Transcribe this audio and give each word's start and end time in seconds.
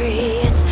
free. 0.00 0.40
It's 0.46 0.69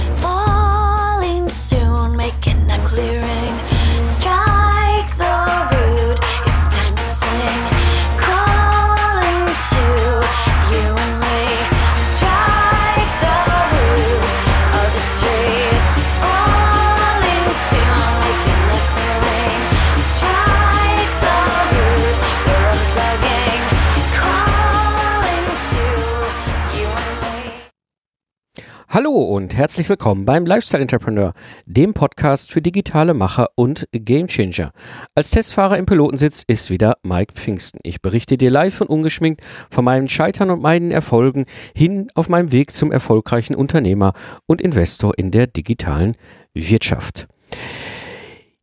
Hallo 29.00 29.12
und 29.12 29.56
herzlich 29.56 29.88
willkommen 29.88 30.24
beim 30.24 30.44
Lifestyle 30.44 30.82
Entrepreneur, 30.82 31.32
dem 31.66 31.94
Podcast 31.94 32.50
für 32.50 32.60
digitale 32.60 33.14
Macher 33.14 33.50
und 33.54 33.86
Gamechanger. 33.92 34.72
Als 35.14 35.30
Testfahrer 35.30 35.78
im 35.78 35.86
Pilotensitz 35.86 36.42
ist 36.44 36.68
wieder 36.68 36.96
Mike 37.04 37.34
Pfingsten. 37.34 37.78
Ich 37.84 38.02
berichte 38.02 38.36
dir 38.36 38.50
live 38.50 38.80
und 38.80 38.88
ungeschminkt 38.88 39.40
von 39.70 39.84
meinen 39.84 40.08
Scheitern 40.08 40.50
und 40.50 40.62
meinen 40.62 40.90
Erfolgen 40.90 41.46
hin 41.76 42.08
auf 42.16 42.28
meinem 42.28 42.50
Weg 42.50 42.74
zum 42.74 42.90
erfolgreichen 42.90 43.54
Unternehmer 43.54 44.14
und 44.46 44.60
Investor 44.60 45.16
in 45.16 45.30
der 45.30 45.46
digitalen 45.46 46.16
Wirtschaft. 46.52 47.28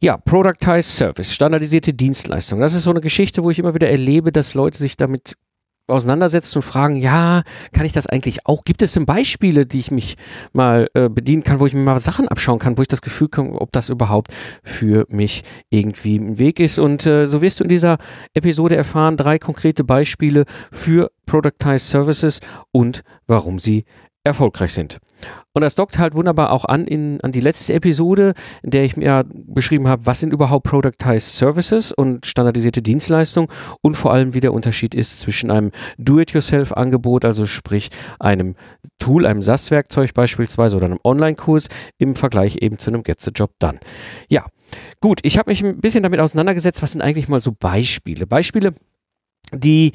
Ja, 0.02 0.17
Productized 0.17 0.97
Service, 0.97 1.33
standardisierte 1.33 1.94
Dienstleistung. 1.94 2.59
Das 2.59 2.73
ist 2.73 2.83
so 2.83 2.91
eine 2.91 2.99
Geschichte, 2.99 3.41
wo 3.41 3.52
ich 3.52 3.59
immer 3.59 3.73
wieder 3.73 3.89
erlebe, 3.89 4.33
dass 4.33 4.53
Leute 4.53 4.80
sich 4.80 4.97
damit 4.97 5.38
auseinandersetzen 5.88 6.59
und 6.59 6.63
fragen, 6.63 6.98
ja, 6.98 7.44
kann 7.71 7.85
ich 7.85 7.91
das 7.91 8.07
eigentlich 8.07 8.45
auch? 8.45 8.63
Gibt 8.63 8.81
es 8.81 8.94
denn 8.94 9.05
Beispiele, 9.05 9.66
die 9.66 9.80
ich 9.80 9.91
mich 9.91 10.17
mal 10.53 10.89
äh, 10.94 11.09
bedienen 11.09 11.44
kann, 11.44 11.59
wo 11.59 11.66
ich 11.66 11.73
mir 11.73 11.81
mal 11.81 12.00
Sachen 12.00 12.28
abschauen 12.28 12.59
kann, 12.59 12.78
wo 12.78 12.81
ich 12.81 12.88
das 12.88 13.02
Gefühl 13.02 13.30
kann, 13.30 13.55
ob 13.55 13.72
das 13.72 13.89
überhaupt 13.89 14.33
für 14.63 15.06
mich 15.09 15.44
irgendwie 15.69 16.17
ein 16.17 16.39
Weg 16.39 16.59
ist? 16.59 16.80
Und 16.80 17.06
äh, 17.06 17.28
so 17.28 17.41
wirst 17.41 17.59
du 17.59 17.63
in 17.63 17.69
dieser 17.69 17.97
Episode 18.33 18.75
erfahren, 18.75 19.17
drei 19.17 19.38
konkrete 19.38 19.83
Beispiele 19.83 20.45
für 20.72 21.11
Productized 21.25 21.89
Services 21.89 22.39
und 22.72 23.03
warum 23.28 23.59
sie 23.59 23.86
erfolgreich 24.26 24.73
sind. 24.73 25.00
Und 25.54 25.62
das 25.62 25.76
dockt 25.76 25.98
halt 25.98 26.16
wunderbar 26.16 26.52
auch 26.52 26.66
an 26.66 26.86
in, 26.86 27.22
an 27.22 27.31
die 27.31 27.40
letzte 27.40 27.73
Episode, 27.73 28.34
in 28.62 28.72
der 28.72 28.84
ich 28.84 28.98
mir 28.98 29.23
beschrieben 29.31 29.88
habe, 29.88 30.06
was 30.06 30.20
sind 30.20 30.34
überhaupt 30.34 30.66
Productized 30.66 31.38
Services 31.38 31.94
und 31.94 32.26
standardisierte 32.26 32.81
Dienstleistungen 32.81 33.50
und 33.81 33.96
vor 33.96 34.12
allem, 34.12 34.34
wie 34.34 34.42
der 34.42 34.53
Unterschied 34.53 34.94
ist 34.94 35.20
zwischen 35.22 35.52
einem 35.52 35.72
Do-it-yourself-Angebot, 35.98 37.23
also 37.23 37.46
sprich 37.46 37.90
einem 38.20 38.56
Tool, 39.00 39.26
einem 39.26 39.42
SaaS-Werkzeug 39.42 40.14
beispielsweise 40.14 40.76
oder 40.76 40.86
einem 40.86 41.00
Online-Kurs 41.03 41.70
im 41.98 42.16
Vergleich 42.16 42.58
eben 42.62 42.78
zu 42.78 42.90
einem 42.90 43.03
Get 43.03 43.22
the 43.22 43.31
Job 43.34 43.52
Done. 43.59 43.80
Ja, 44.28 44.46
gut, 45.00 45.20
ich 45.23 45.38
habe 45.38 45.52
mich 45.52 45.64
ein 45.64 45.80
bisschen 45.80 46.03
damit 46.03 46.20
auseinandergesetzt, 46.20 46.81
was 46.81 46.92
sind 46.92 47.02
eigentlich 47.02 47.30
mal 47.30 47.40
so 47.40 47.53
Beispiele. 47.53 48.28
Beispiele, 48.28 48.73
die 49.56 49.94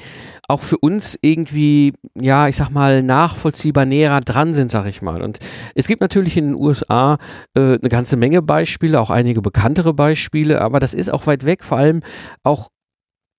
auch 0.48 0.60
für 0.60 0.78
uns 0.78 1.18
irgendwie, 1.22 1.92
ja, 2.14 2.48
ich 2.48 2.56
sag 2.56 2.70
mal, 2.70 3.02
nachvollziehbar 3.02 3.84
näher 3.84 4.20
dran 4.20 4.54
sind, 4.54 4.70
sag 4.70 4.86
ich 4.86 5.00
mal. 5.00 5.22
Und 5.22 5.38
es 5.74 5.86
gibt 5.86 6.00
natürlich 6.00 6.36
in 6.36 6.46
den 6.46 6.54
USA 6.54 7.18
äh, 7.54 7.78
eine 7.78 7.88
ganze 7.88 8.16
Menge 8.16 8.42
Beispiele, 8.42 9.00
auch 9.00 9.10
einige 9.10 9.42
bekanntere 9.42 9.94
Beispiele, 9.94 10.60
aber 10.60 10.80
das 10.80 10.94
ist 10.94 11.12
auch 11.12 11.26
weit 11.26 11.44
weg. 11.44 11.62
Vor 11.62 11.78
allem 11.78 12.02
auch 12.42 12.68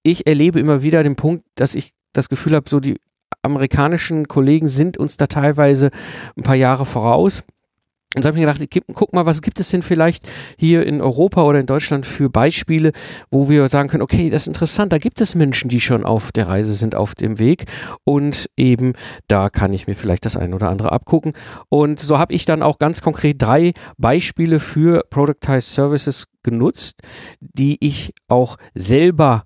ich 0.03 0.28
erlebe 0.28 0.59
immer 0.59 0.83
wieder 0.83 1.03
den 1.03 1.16
Punkt, 1.16 1.45
dass 1.55 1.75
ich 1.75 1.91
das 2.13 2.30
Gefühl 2.30 2.56
habe, 2.56 2.69
so 2.69 2.80
die 2.80 3.00
amerikanischen 3.44 4.28
Kollegen 4.28 4.67
sind 4.67 4.97
uns 4.97 5.17
da 5.17 5.28
teilweise 5.28 5.91
ein 6.38 6.44
paar 6.44 6.56
Jahre 6.56 6.85
voraus. 6.85 7.44
Und 8.13 8.23
so 8.23 8.27
habe 8.27 8.37
ich 8.37 8.45
mir 8.45 8.53
gedacht, 8.53 8.85
guck 8.93 9.13
mal, 9.13 9.25
was 9.25 9.41
gibt 9.41 9.59
es 9.61 9.69
denn 9.69 9.81
vielleicht 9.81 10.29
hier 10.57 10.85
in 10.85 10.99
Europa 10.99 11.44
oder 11.44 11.61
in 11.61 11.66
Deutschland 11.66 12.05
für 12.05 12.29
Beispiele, 12.29 12.91
wo 13.29 13.47
wir 13.47 13.69
sagen 13.69 13.88
können, 13.88 14.03
okay, 14.03 14.29
das 14.29 14.44
ist 14.44 14.47
interessant, 14.47 14.91
da 14.91 14.97
gibt 14.97 15.22
es 15.22 15.33
Menschen, 15.33 15.69
die 15.69 15.79
schon 15.79 16.03
auf 16.03 16.33
der 16.33 16.50
Reise 16.50 16.73
sind, 16.73 16.94
auf 16.94 17.16
dem 17.16 17.39
Weg 17.39 17.66
und 18.03 18.50
eben 18.57 18.94
da 19.27 19.50
kann 19.50 19.71
ich 19.71 19.88
mir 19.88 19.95
vielleicht 19.95 20.25
das 20.25 20.35
eine 20.35 20.53
oder 20.53 20.69
andere 20.69 20.91
abgucken. 20.91 21.31
Und 21.69 22.01
so 22.01 22.17
habe 22.19 22.33
ich 22.33 22.44
dann 22.44 22.63
auch 22.63 22.79
ganz 22.79 23.01
konkret 23.01 23.41
drei 23.41 23.71
Beispiele 23.97 24.59
für 24.59 25.05
Productized 25.09 25.73
Services 25.73 26.25
genutzt, 26.44 27.00
die 27.39 27.77
ich 27.79 28.13
auch 28.27 28.57
selber 28.73 29.45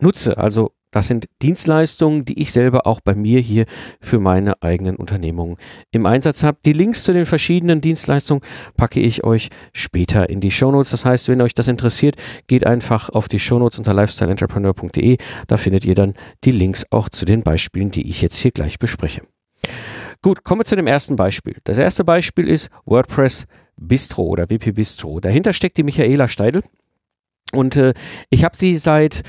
nutze. 0.00 0.38
Also 0.38 0.70
das 0.90 1.06
sind 1.06 1.28
Dienstleistungen, 1.42 2.24
die 2.24 2.40
ich 2.40 2.52
selber 2.52 2.86
auch 2.86 3.00
bei 3.00 3.14
mir 3.14 3.40
hier 3.40 3.66
für 4.00 4.18
meine 4.18 4.62
eigenen 4.62 4.96
Unternehmungen 4.96 5.56
im 5.90 6.06
Einsatz 6.06 6.42
habe. 6.42 6.58
Die 6.64 6.72
Links 6.72 7.04
zu 7.04 7.12
den 7.12 7.26
verschiedenen 7.26 7.80
Dienstleistungen 7.80 8.42
packe 8.76 9.00
ich 9.00 9.24
euch 9.24 9.50
später 9.72 10.30
in 10.30 10.40
die 10.40 10.50
Shownotes. 10.50 10.90
Das 10.90 11.04
heißt, 11.04 11.28
wenn 11.28 11.42
euch 11.42 11.54
das 11.54 11.68
interessiert, 11.68 12.16
geht 12.46 12.66
einfach 12.66 13.10
auf 13.10 13.28
die 13.28 13.38
Shownotes 13.38 13.78
unter 13.78 13.92
lifestyleentrepreneur.de. 13.94 15.18
Da 15.46 15.56
findet 15.56 15.84
ihr 15.84 15.94
dann 15.94 16.14
die 16.44 16.52
Links 16.52 16.86
auch 16.90 17.08
zu 17.08 17.24
den 17.24 17.42
Beispielen, 17.42 17.90
die 17.90 18.08
ich 18.08 18.22
jetzt 18.22 18.38
hier 18.38 18.50
gleich 18.50 18.78
bespreche. 18.78 19.22
Gut, 20.22 20.42
kommen 20.42 20.62
wir 20.62 20.64
zu 20.64 20.76
dem 20.76 20.86
ersten 20.86 21.16
Beispiel. 21.16 21.56
Das 21.64 21.78
erste 21.78 22.02
Beispiel 22.04 22.48
ist 22.48 22.70
WordPress 22.86 23.46
Bistro 23.76 24.24
oder 24.24 24.50
WP 24.50 24.72
Bistro. 24.72 25.20
Dahinter 25.20 25.52
steckt 25.52 25.76
die 25.76 25.84
Michaela 25.84 26.26
Steidl 26.26 26.62
und 27.52 27.76
äh, 27.76 27.94
ich 28.30 28.44
habe 28.44 28.56
sie 28.56 28.76
seit 28.76 29.22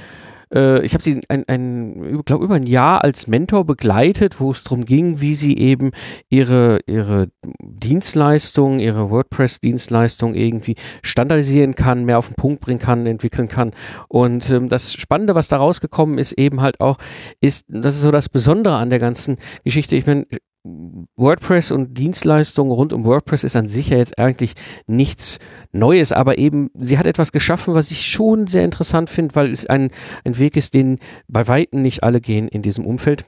äh, 0.54 0.84
ich 0.84 0.94
habe 0.94 1.04
sie 1.04 1.22
ein, 1.30 1.44
ein 1.48 2.22
glaube 2.26 2.46
über 2.46 2.56
ein 2.56 2.66
Jahr 2.66 3.04
als 3.04 3.28
Mentor 3.28 3.66
begleitet, 3.66 4.40
wo 4.40 4.52
es 4.52 4.64
darum 4.64 4.86
ging, 4.86 5.22
wie 5.22 5.36
sie 5.36 5.58
eben 5.58 5.92
ihre 6.30 6.80
ihre 6.86 7.28
Dienstleistung, 7.62 8.80
ihre 8.80 9.10
WordPress-Dienstleistung 9.10 10.36
irgendwie 10.36 10.76
standardisieren 11.02 11.76
kann, 11.76 12.06
mehr 12.06 12.18
auf 12.18 12.28
den 12.28 12.36
Punkt 12.36 12.62
bringen 12.62 12.80
kann, 12.80 13.06
entwickeln 13.06 13.48
kann. 13.48 13.72
Und 14.08 14.50
ähm, 14.50 14.70
das 14.70 14.94
Spannende, 14.94 15.36
was 15.36 15.48
da 15.48 15.58
rausgekommen 15.58 16.18
ist, 16.18 16.34
eben 16.34 16.62
halt 16.62 16.80
auch, 16.80 16.98
ist, 17.42 17.66
das 17.70 17.96
ist 17.96 18.02
so 18.02 18.12
das 18.12 18.30
Besondere 18.30 18.76
an 18.76 18.90
der 18.90 19.00
ganzen 19.00 19.38
Geschichte. 19.64 19.96
Ich 19.96 20.06
meine, 20.06 20.26
WordPress 20.64 21.72
und 21.72 21.98
Dienstleistungen 21.98 22.72
rund 22.72 22.92
um 22.92 23.06
WordPress 23.06 23.44
ist 23.46 23.56
an 23.56 23.68
sich 23.68 23.90
ja 23.90 23.98
jetzt 23.98 24.20
eigentlich 24.20 24.54
nichts 24.88 25.40
Neues, 25.72 26.12
aber 26.12 26.38
eben 26.38 26.70
sie 26.74 26.98
hat 26.98 27.06
etwas 27.06 27.32
geschaffen, 27.32 27.76
was 27.76 27.92
ich 27.92 28.06
schon 28.06 28.48
sehr 28.48 28.66
interessant 28.66 29.10
finde, 29.10 29.36
weil 29.36 29.52
es 29.52 29.66
ein, 29.66 29.90
ein 30.26 30.38
Weg 30.38 30.58
ist, 30.58 30.74
den 30.74 31.00
bei 31.28 31.48
Weitem 31.48 31.82
nicht 31.82 32.04
alle 32.04 32.20
gehen 32.20 32.48
in 32.48 32.62
diesem 32.62 32.86
Umfeld. 32.86 33.26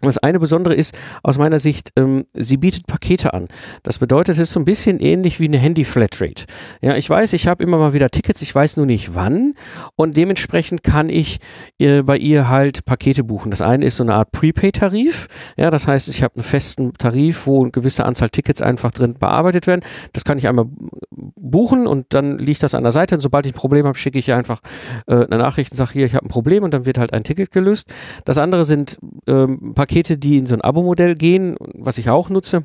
Das 0.00 0.18
eine 0.18 0.38
Besondere 0.38 0.74
ist 0.74 0.96
aus 1.24 1.38
meiner 1.38 1.58
Sicht, 1.58 1.90
ähm, 1.96 2.24
sie 2.32 2.56
bietet 2.56 2.86
Pakete 2.86 3.34
an. 3.34 3.48
Das 3.82 3.98
bedeutet, 3.98 4.34
es 4.34 4.38
ist 4.38 4.52
so 4.52 4.60
ein 4.60 4.64
bisschen 4.64 5.00
ähnlich 5.00 5.40
wie 5.40 5.46
eine 5.46 5.58
Handy-Flatrate. 5.58 6.44
Ja, 6.80 6.94
ich 6.94 7.10
weiß, 7.10 7.32
ich 7.32 7.48
habe 7.48 7.64
immer 7.64 7.78
mal 7.78 7.94
wieder 7.94 8.08
Tickets, 8.08 8.40
ich 8.42 8.54
weiß 8.54 8.76
nur 8.76 8.86
nicht 8.86 9.16
wann 9.16 9.54
und 9.96 10.16
dementsprechend 10.16 10.84
kann 10.84 11.08
ich 11.08 11.40
äh, 11.80 12.02
bei 12.02 12.16
ihr 12.16 12.48
halt 12.48 12.84
Pakete 12.84 13.24
buchen. 13.24 13.50
Das 13.50 13.60
eine 13.60 13.86
ist 13.86 13.96
so 13.96 14.04
eine 14.04 14.14
Art 14.14 14.30
Prepaid-Tarif. 14.30 15.26
Ja, 15.56 15.68
das 15.70 15.88
heißt, 15.88 16.08
ich 16.08 16.22
habe 16.22 16.36
einen 16.36 16.44
festen 16.44 16.94
Tarif, 16.94 17.48
wo 17.48 17.62
eine 17.62 17.72
gewisse 17.72 18.04
Anzahl 18.04 18.30
Tickets 18.30 18.62
einfach 18.62 18.92
drin 18.92 19.14
bearbeitet 19.18 19.66
werden. 19.66 19.80
Das 20.12 20.22
kann 20.22 20.38
ich 20.38 20.46
einmal 20.46 20.66
buchen 21.10 21.88
und 21.88 22.06
dann 22.14 22.38
liegt 22.38 22.62
das 22.62 22.76
an 22.76 22.84
der 22.84 22.92
Seite 22.92 23.16
und 23.16 23.20
sobald 23.20 23.46
ich 23.46 23.52
ein 23.52 23.58
Problem 23.58 23.84
habe, 23.84 23.98
schicke 23.98 24.20
ich 24.20 24.32
einfach 24.32 24.60
äh, 25.08 25.14
eine 25.14 25.38
Nachricht 25.38 25.72
und 25.72 25.76
sage 25.76 25.94
hier, 25.94 26.06
ich 26.06 26.14
habe 26.14 26.26
ein 26.26 26.30
Problem 26.30 26.62
und 26.62 26.72
dann 26.72 26.86
wird 26.86 26.98
halt 26.98 27.12
ein 27.12 27.24
Ticket 27.24 27.50
gelöst. 27.50 27.92
Das 28.24 28.38
andere 28.38 28.64
sind 28.64 28.98
ähm, 29.26 29.74
Pakete, 29.74 29.87
die 30.18 30.38
in 30.38 30.46
so 30.46 30.54
ein 30.54 30.60
Abo-Modell 30.60 31.14
gehen, 31.14 31.56
was 31.74 31.98
ich 31.98 32.10
auch 32.10 32.28
nutze. 32.30 32.64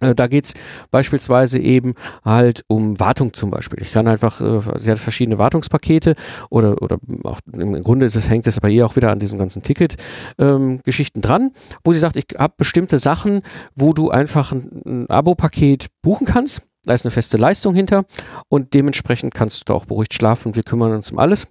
Äh, 0.00 0.14
Da 0.14 0.26
geht's 0.26 0.54
beispielsweise 0.90 1.58
eben 1.58 1.94
halt 2.24 2.64
um 2.66 2.98
Wartung 2.98 3.32
zum 3.32 3.50
Beispiel. 3.50 3.80
Ich 3.82 3.92
kann 3.92 4.08
einfach, 4.08 4.40
äh, 4.40 4.60
sie 4.78 4.90
hat 4.90 4.98
verschiedene 4.98 5.38
Wartungspakete 5.38 6.14
oder, 6.50 6.82
oder 6.82 6.98
auch 7.24 7.40
im 7.52 7.82
Grunde 7.82 8.06
ist 8.06 8.16
es, 8.16 8.28
hängt 8.28 8.46
es 8.46 8.60
bei 8.60 8.70
ihr 8.70 8.84
auch 8.84 8.96
wieder 8.96 9.10
an 9.10 9.18
diesem 9.18 9.38
ganzen 9.38 9.62
Ticket-Geschichten 9.62 11.20
dran, 11.20 11.52
wo 11.84 11.92
sie 11.92 12.00
sagt, 12.00 12.16
ich 12.16 12.26
habe 12.38 12.54
bestimmte 12.56 12.98
Sachen, 12.98 13.42
wo 13.74 13.92
du 13.92 14.10
einfach 14.10 14.52
ein, 14.52 14.82
ein 14.84 15.10
Abo-Paket 15.10 15.86
buchen 16.02 16.26
kannst. 16.26 16.62
Da 16.84 16.94
ist 16.94 17.06
eine 17.06 17.12
feste 17.12 17.36
Leistung 17.36 17.76
hinter 17.76 18.04
und 18.48 18.74
dementsprechend 18.74 19.34
kannst 19.34 19.60
du 19.60 19.64
da 19.66 19.74
auch 19.74 19.84
beruhigt 19.86 20.14
schlafen. 20.14 20.56
Wir 20.56 20.64
kümmern 20.64 20.92
uns 20.92 21.12
um 21.12 21.18
alles. 21.20 21.46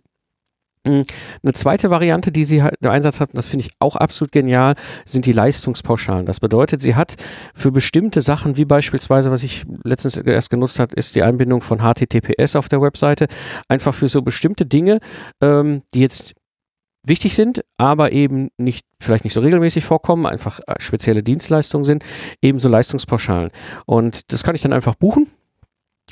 Mm, 0.84 1.02
Eine 1.44 1.54
zweite 1.54 1.92
Variante, 1.92 2.32
die 2.32 2.44
sie 2.44 2.64
halt 2.64 2.76
im 2.82 2.90
Einsatz 2.90 3.20
hat, 3.20 3.30
und 3.30 3.38
das 3.38 3.48
finde 3.48 3.66
ich 3.66 3.72
auch 3.80 3.96
absolut 3.96 4.32
genial, 4.32 4.76
sind 5.06 5.26
die 5.28 5.32
Leistungspauschalen. 5.32 6.26
Das 6.26 6.40
bedeutet, 6.40 6.82
sie 6.82 6.96
hat 6.96 7.16
für 7.54 7.72
bestimmte 7.72 8.22
Sachen, 8.22 8.58
wie 8.58 8.66
beispielsweise, 8.66 9.32
was 9.32 9.44
ich 9.44 9.66
letztens 9.84 10.18
erst 10.18 10.50
genutzt 10.50 10.80
habe, 10.80 10.96
ist 10.96 11.16
die 11.16 11.22
Einbindung 11.22 11.62
von 11.62 11.80
HTTPS 11.80 12.56
auf 12.56 12.68
der 12.68 12.82
Webseite, 12.82 13.28
einfach 13.68 13.94
für 13.94 14.08
so 14.08 14.24
bestimmte 14.24 14.66
Dinge, 14.66 15.00
ähm, 15.40 15.84
die 15.94 16.00
jetzt 16.00 16.34
wichtig 17.04 17.36
sind, 17.36 17.64
aber 17.78 18.12
eben 18.12 18.50
nicht, 18.58 18.86
vielleicht 19.00 19.24
nicht 19.24 19.34
so 19.34 19.42
regelmäßig 19.42 19.86
vorkommen, 19.86 20.26
einfach 20.26 20.60
äh, 20.66 20.76
spezielle 20.80 21.22
Dienstleistungen 21.22 21.84
sind, 21.84 22.04
ebenso 22.42 22.70
Leistungspauschalen. 22.70 23.52
Und 23.86 24.32
das 24.32 24.44
kann 24.44 24.56
ich 24.56 24.62
dann 24.62 24.74
einfach 24.74 24.96
buchen 24.96 25.28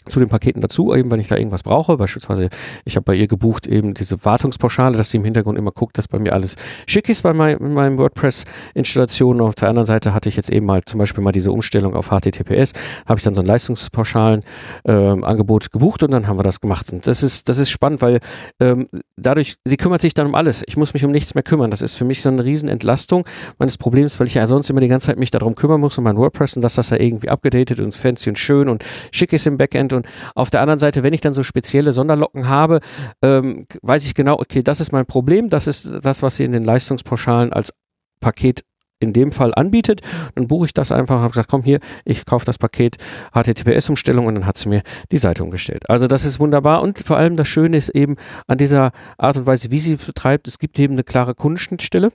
zu 0.08 0.20
den 0.20 0.30
Paketen 0.30 0.62
dazu, 0.62 0.94
eben 0.94 1.10
wenn 1.12 1.20
ich 1.20 1.28
da 1.28 1.36
irgendwas 1.36 1.64
brauche. 1.64 1.98
Beispielsweise, 1.98 2.50
ich 2.86 2.96
habe 2.96 3.04
bei 3.04 3.16
ihr 3.16 3.28
gebucht 3.28 3.68
eben 3.68 3.94
diese 3.94 4.24
Wartungspauschale, 4.26 4.98
dass 4.98 5.12
sie 5.12 5.18
im 5.18 5.24
Hintergrund 5.24 5.58
immer 5.58 5.72
guckt, 5.72 5.98
dass 5.98 6.08
bei 6.08 6.20
mir 6.20 6.34
alles 6.34 6.56
schick 6.88 7.10
ist 7.10 7.24
bei 7.24 7.34
mein, 7.34 7.58
meinen 7.74 7.98
WordPress-Installationen. 7.98 9.42
Auf 9.42 9.56
der 9.56 9.70
anderen 9.70 9.86
Seite 9.86 10.14
hatte 10.14 10.30
ich 10.30 10.36
jetzt 10.36 10.52
eben 10.52 10.66
mal 10.66 10.84
zum 10.84 11.00
Beispiel 11.00 11.24
mal 11.24 11.32
diese 11.32 11.52
Umstellung 11.52 11.96
auf 11.96 12.10
HTTPS, 12.10 12.74
habe 13.08 13.18
ich 13.18 13.24
dann 13.24 13.34
so 13.34 13.42
ein 13.42 13.48
Leistungspauschalen-Angebot 13.48 15.64
ähm, 15.66 15.70
gebucht 15.72 16.04
und 16.04 16.12
dann 16.12 16.28
haben 16.28 16.38
wir 16.40 16.44
das 16.44 16.62
gemacht. 16.62 16.92
Und 16.92 17.08
das 17.08 17.24
ist, 17.24 17.50
das 17.50 17.58
ist 17.58 17.70
spannend, 17.70 18.02
weil 18.02 18.20
ähm, 18.60 18.88
dadurch, 19.18 19.56
sie 19.66 19.78
kümmert 19.78 20.02
sich 20.02 20.14
dann 20.14 20.28
um 20.28 20.36
alles. 20.36 20.64
Ich 20.68 20.78
muss 20.78 20.94
mich 20.94 21.04
um 21.06 21.12
nichts 21.12 21.36
mehr 21.36 21.44
kümmern. 21.44 21.72
Das 21.72 21.82
ist 21.82 21.96
für 21.96 22.06
mich 22.06 22.22
so 22.22 22.30
eine 22.30 22.44
Riesenentlastung 22.44 23.26
meines 23.58 23.78
Problems, 23.78 24.20
weil 24.20 24.28
ich 24.28 24.36
ja 24.36 24.48
sonst 24.48 24.70
immer 24.70 24.82
die 24.82 24.88
ganze 24.88 25.08
Zeit 25.08 25.18
mich 25.18 25.32
darum 25.32 25.56
kümmern 25.56 25.80
muss, 25.80 25.98
um 25.98 26.04
mein 26.04 26.18
WordPress 26.18 26.56
und 26.56 26.62
dass 26.62 26.76
das 26.76 26.90
ja 26.90 27.00
irgendwie 27.00 27.30
abgedatet 27.30 27.80
und 27.80 27.96
fancy 27.96 28.30
und 28.30 28.38
schön 28.38 28.70
und 28.70 28.84
schick 29.12 29.34
ist 29.34 29.48
im 29.48 29.58
Backend 29.58 29.89
und 29.94 30.08
auf 30.36 30.50
der 30.50 30.62
anderen 30.62 30.80
Seite, 30.80 31.04
wenn 31.04 31.14
ich 31.14 31.22
dann 31.22 31.34
so 31.34 31.44
spezielle 31.44 31.92
Sonderlocken 31.92 32.48
habe, 32.48 32.80
ähm, 33.22 33.66
weiß 33.82 34.06
ich 34.06 34.16
genau, 34.16 34.40
okay, 34.40 34.64
das 34.64 34.82
ist 34.82 34.92
mein 34.92 35.06
Problem, 35.06 35.50
das 35.50 35.68
ist 35.68 35.92
das, 36.02 36.22
was 36.22 36.38
sie 36.38 36.44
in 36.44 36.52
den 36.52 36.64
Leistungspauschalen 36.64 37.54
als 37.54 37.74
Paket 38.20 38.64
in 39.00 39.14
dem 39.14 39.32
Fall 39.32 39.54
anbietet, 39.56 40.02
dann 40.36 40.48
buche 40.48 40.66
ich 40.66 40.74
das 40.74 40.92
einfach 40.92 41.16
und 41.16 41.22
habe 41.22 41.32
gesagt, 41.32 41.50
komm 41.50 41.64
hier, 41.64 41.80
ich 42.04 42.26
kaufe 42.26 42.46
das 42.46 42.58
Paket 42.58 42.98
HTTPS-Umstellung 43.34 44.26
und 44.26 44.36
dann 44.36 44.46
hat 44.46 44.58
sie 44.58 44.68
mir 44.68 44.84
die 45.12 45.18
Seite 45.18 45.44
umgestellt. 45.44 45.90
Also 45.90 46.08
das 46.08 46.26
ist 46.26 46.40
wunderbar. 46.40 46.82
Und 46.82 47.00
vor 47.00 47.18
allem 47.18 47.38
das 47.38 47.48
Schöne 47.48 47.78
ist 47.78 47.90
eben 47.90 48.18
an 48.48 48.58
dieser 48.58 48.92
Art 49.18 49.38
und 49.38 49.46
Weise, 49.46 49.72
wie 49.72 49.80
sie 49.80 49.96
betreibt, 49.96 50.50
es 50.50 50.60
gibt 50.60 50.78
eben 50.80 50.96
eine 50.96 51.06
klare 51.06 51.34
Kundenschnittstelle, 51.34 52.12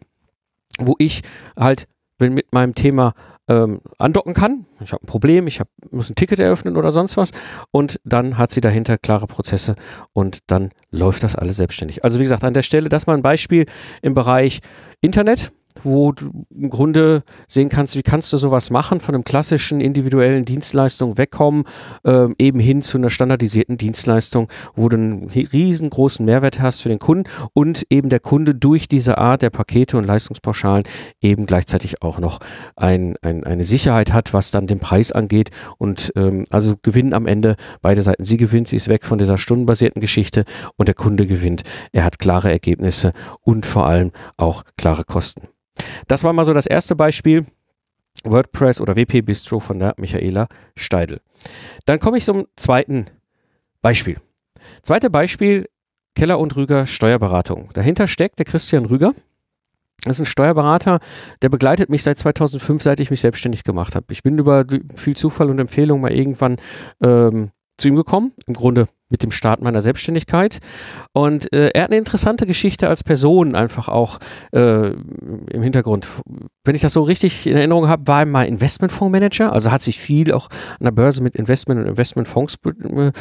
wo 0.79 0.95
ich 0.99 1.23
halt 1.57 1.87
wenn 2.19 2.35
mit 2.35 2.53
meinem 2.53 2.75
Thema 2.75 3.15
ähm, 3.49 3.81
andocken 3.99 4.35
kann. 4.35 4.67
Ich 4.81 4.93
habe 4.93 5.03
ein 5.03 5.07
Problem, 5.07 5.47
ich 5.47 5.61
hab, 5.61 5.69
muss 5.91 6.11
ein 6.11 6.15
Ticket 6.15 6.41
eröffnen 6.41 6.77
oder 6.77 6.91
sonst 6.91 7.17
was. 7.17 7.31
Und 7.71 8.01
dann 8.05 8.39
hat 8.39 8.51
sie 8.51 8.61
dahinter 8.61 8.99
klare 8.99 9.27
Prozesse 9.27 9.75
und 10.13 10.39
dann 10.47 10.71
läuft 10.91 11.23
das 11.23 11.37
alles 11.37 11.57
selbstständig. 11.57 12.05
Also 12.05 12.19
wie 12.19 12.25
gesagt, 12.25 12.45
an 12.45 12.55
der 12.55 12.63
Stelle 12.63 12.89
das 12.89 13.07
mal 13.07 13.17
ein 13.17 13.23
Beispiel 13.23 13.67
im 14.03 14.15
Bereich 14.15 14.61
Internet 15.01 15.53
wo 15.83 16.13
du 16.13 16.47
im 16.51 16.71
Grunde 16.71 17.25
sehen 17.49 17.69
kannst, 17.69 17.97
wie 17.97 18.03
kannst 18.03 18.33
du 18.33 18.37
sowas 18.37 18.71
machen, 18.71 19.01
von 19.01 19.15
einem 19.15 19.25
klassischen 19.25 19.81
individuellen 19.81 20.45
Dienstleistung 20.45 21.19
wegkommen, 21.19 21.65
äh, 22.05 22.29
eben 22.39 22.61
hin 22.61 22.83
zu 22.83 22.99
einer 22.99 23.11
standardisierten 23.11 23.77
Dienstleistung, 23.77 24.49
wo 24.75 24.89
du 24.89 24.97
einen 24.97 25.31
riesengroßen 25.31 26.25
Mehrwert 26.25 26.61
hast 26.61 26.81
für 26.81 26.89
den 26.89 26.99
Kunden 26.99 27.29
und 27.53 27.85
eben 27.91 28.09
der 28.09 28.21
Kunde 28.21 28.55
durch 28.55 28.89
diese 28.89 29.19
Art 29.19 29.43
der 29.43 29.51
Pakete 29.51 29.99
und 29.99 30.05
Leistungspauschalen 30.05 30.85
eben 31.21 31.47
gleichzeitig 31.47 32.03
auch 32.03 32.19
noch 32.19 32.39
ein, 32.77 33.17
ein, 33.23 33.45
eine 33.45 33.65
Sicherheit 33.65 34.13
hat, 34.13 34.33
was 34.33 34.51
dann 34.51 34.67
den 34.67 34.79
Preis 34.79 35.13
angeht 35.13 35.51
und 35.79 36.13
ähm, 36.17 36.45
also 36.51 36.75
gewinnen 36.83 37.13
am 37.13 37.27
Ende 37.27 37.57
beide 37.83 38.03
Seiten. 38.03 38.25
Sie 38.25 38.37
gewinnt, 38.37 38.69
sie 38.69 38.77
ist 38.77 38.89
weg 38.89 39.05
von 39.05 39.19
dieser 39.19 39.39
stundenbasierten 39.39 40.01
Geschichte 40.01 40.45
und 40.77 40.89
der 40.89 40.95
Kunde 40.95 41.27
gewinnt. 41.27 41.63
Er 41.93 42.05
hat 42.05 42.19
klare 42.19 42.51
Ergebnisse 42.51 43.13
und 43.43 43.67
vor 43.67 43.87
allem 43.87 44.13
auch 44.37 44.63
klare 44.77 45.05
Kosten. 45.05 45.49
Das 46.09 46.25
war 46.25 46.33
mal 46.33 46.45
so 46.45 46.53
das 46.53 46.67
erste 46.67 46.97
Beispiel. 46.97 47.47
WordPress 48.23 48.81
oder 48.81 48.97
WP 48.97 49.23
Bistro 49.23 49.59
von 49.59 49.79
der 49.79 49.95
Michaela 49.99 50.47
Steidel. 50.77 51.21
Dann 51.85 51.99
komme 51.99 52.17
ich 52.17 52.25
zum 52.25 52.47
zweiten 52.57 53.07
Beispiel. 53.83 54.17
Zweite 54.83 55.11
Beispiel, 55.11 55.69
Keller 56.15 56.39
und 56.39 56.55
Rüger 56.57 56.87
Steuerberatung. 56.87 57.71
Dahinter 57.75 58.07
steckt 58.07 58.39
der 58.39 58.47
Christian 58.47 58.87
Rüger. 58.87 59.13
Das 60.05 60.17
ist 60.17 60.21
ein 60.21 60.27
Steuerberater, 60.27 61.01
der 61.43 61.49
begleitet 61.49 61.89
mich 61.89 62.03
seit 62.03 62.19
2005, 62.19 62.83
seit 62.83 63.01
ich 63.01 63.11
mich 63.11 63.21
selbstständig 63.21 63.65
gemacht 63.65 63.95
habe. 63.95 64.07
Ich 64.11 64.23
bin 64.23 64.39
über 64.39 64.65
viel 64.97 65.17
Zufall 65.17 65.51
und 65.51 65.59
Empfehlung 65.59 66.01
mal 66.01 66.13
irgendwann 66.13 66.57
ähm, 67.03 67.51
zu 67.79 67.89
ihm 67.89 67.97
gekommen. 67.97 68.33
Im 68.47 68.55
Grunde 68.55 68.89
mit 69.11 69.23
dem 69.23 69.31
Start 69.31 69.61
meiner 69.63 69.81
Selbstständigkeit. 69.81 70.59
Und 71.13 71.53
äh, 71.53 71.69
er 71.69 71.85
hat 71.85 71.91
eine 71.91 71.99
interessante 71.99 72.47
Geschichte 72.47 72.89
als 72.89 73.05
Person 73.05 73.55
einfach 73.55 73.89
auch 73.89 74.19
äh, 74.53 74.91
im 74.91 75.63
Hintergrund. 75.63 76.09
Wenn 76.65 76.75
ich 76.75 76.83
das 76.83 76.95
so 76.95 77.03
richtig 77.03 77.47
in 77.47 77.57
Erinnerung 77.57 77.89
habe, 77.89 78.07
war 78.07 78.21
er 78.21 78.27
mal 78.27 78.47
Investmentfondsmanager, 78.47 79.53
also 79.53 79.71
hat 79.71 79.83
sich 79.83 80.01
viel 80.01 80.33
auch 80.33 80.49
an 80.81 80.85
der 80.85 80.91
Börse 80.91 81.23
mit 81.23 81.37
Investment 81.37 81.81
und 81.81 81.87
Investmentfonds 81.87 82.57
be 82.57 83.13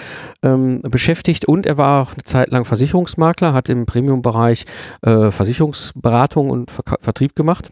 ähm, 0.42 0.82
beschäftigt 0.82 1.46
und 1.46 1.66
er 1.66 1.78
war 1.78 2.04
auch 2.04 2.14
eine 2.14 2.24
Zeit 2.24 2.50
lang 2.50 2.66
Versicherungsmakler, 2.66 3.54
hat 3.54 3.70
im 3.70 3.86
Premium-Bereich 3.86 4.66
äh, 5.02 5.32
Versicherungsberatung 5.32 6.50
und 6.50 6.72
Ver 6.72 6.84
Vertrieb 7.02 7.36
gemacht. 7.36 7.72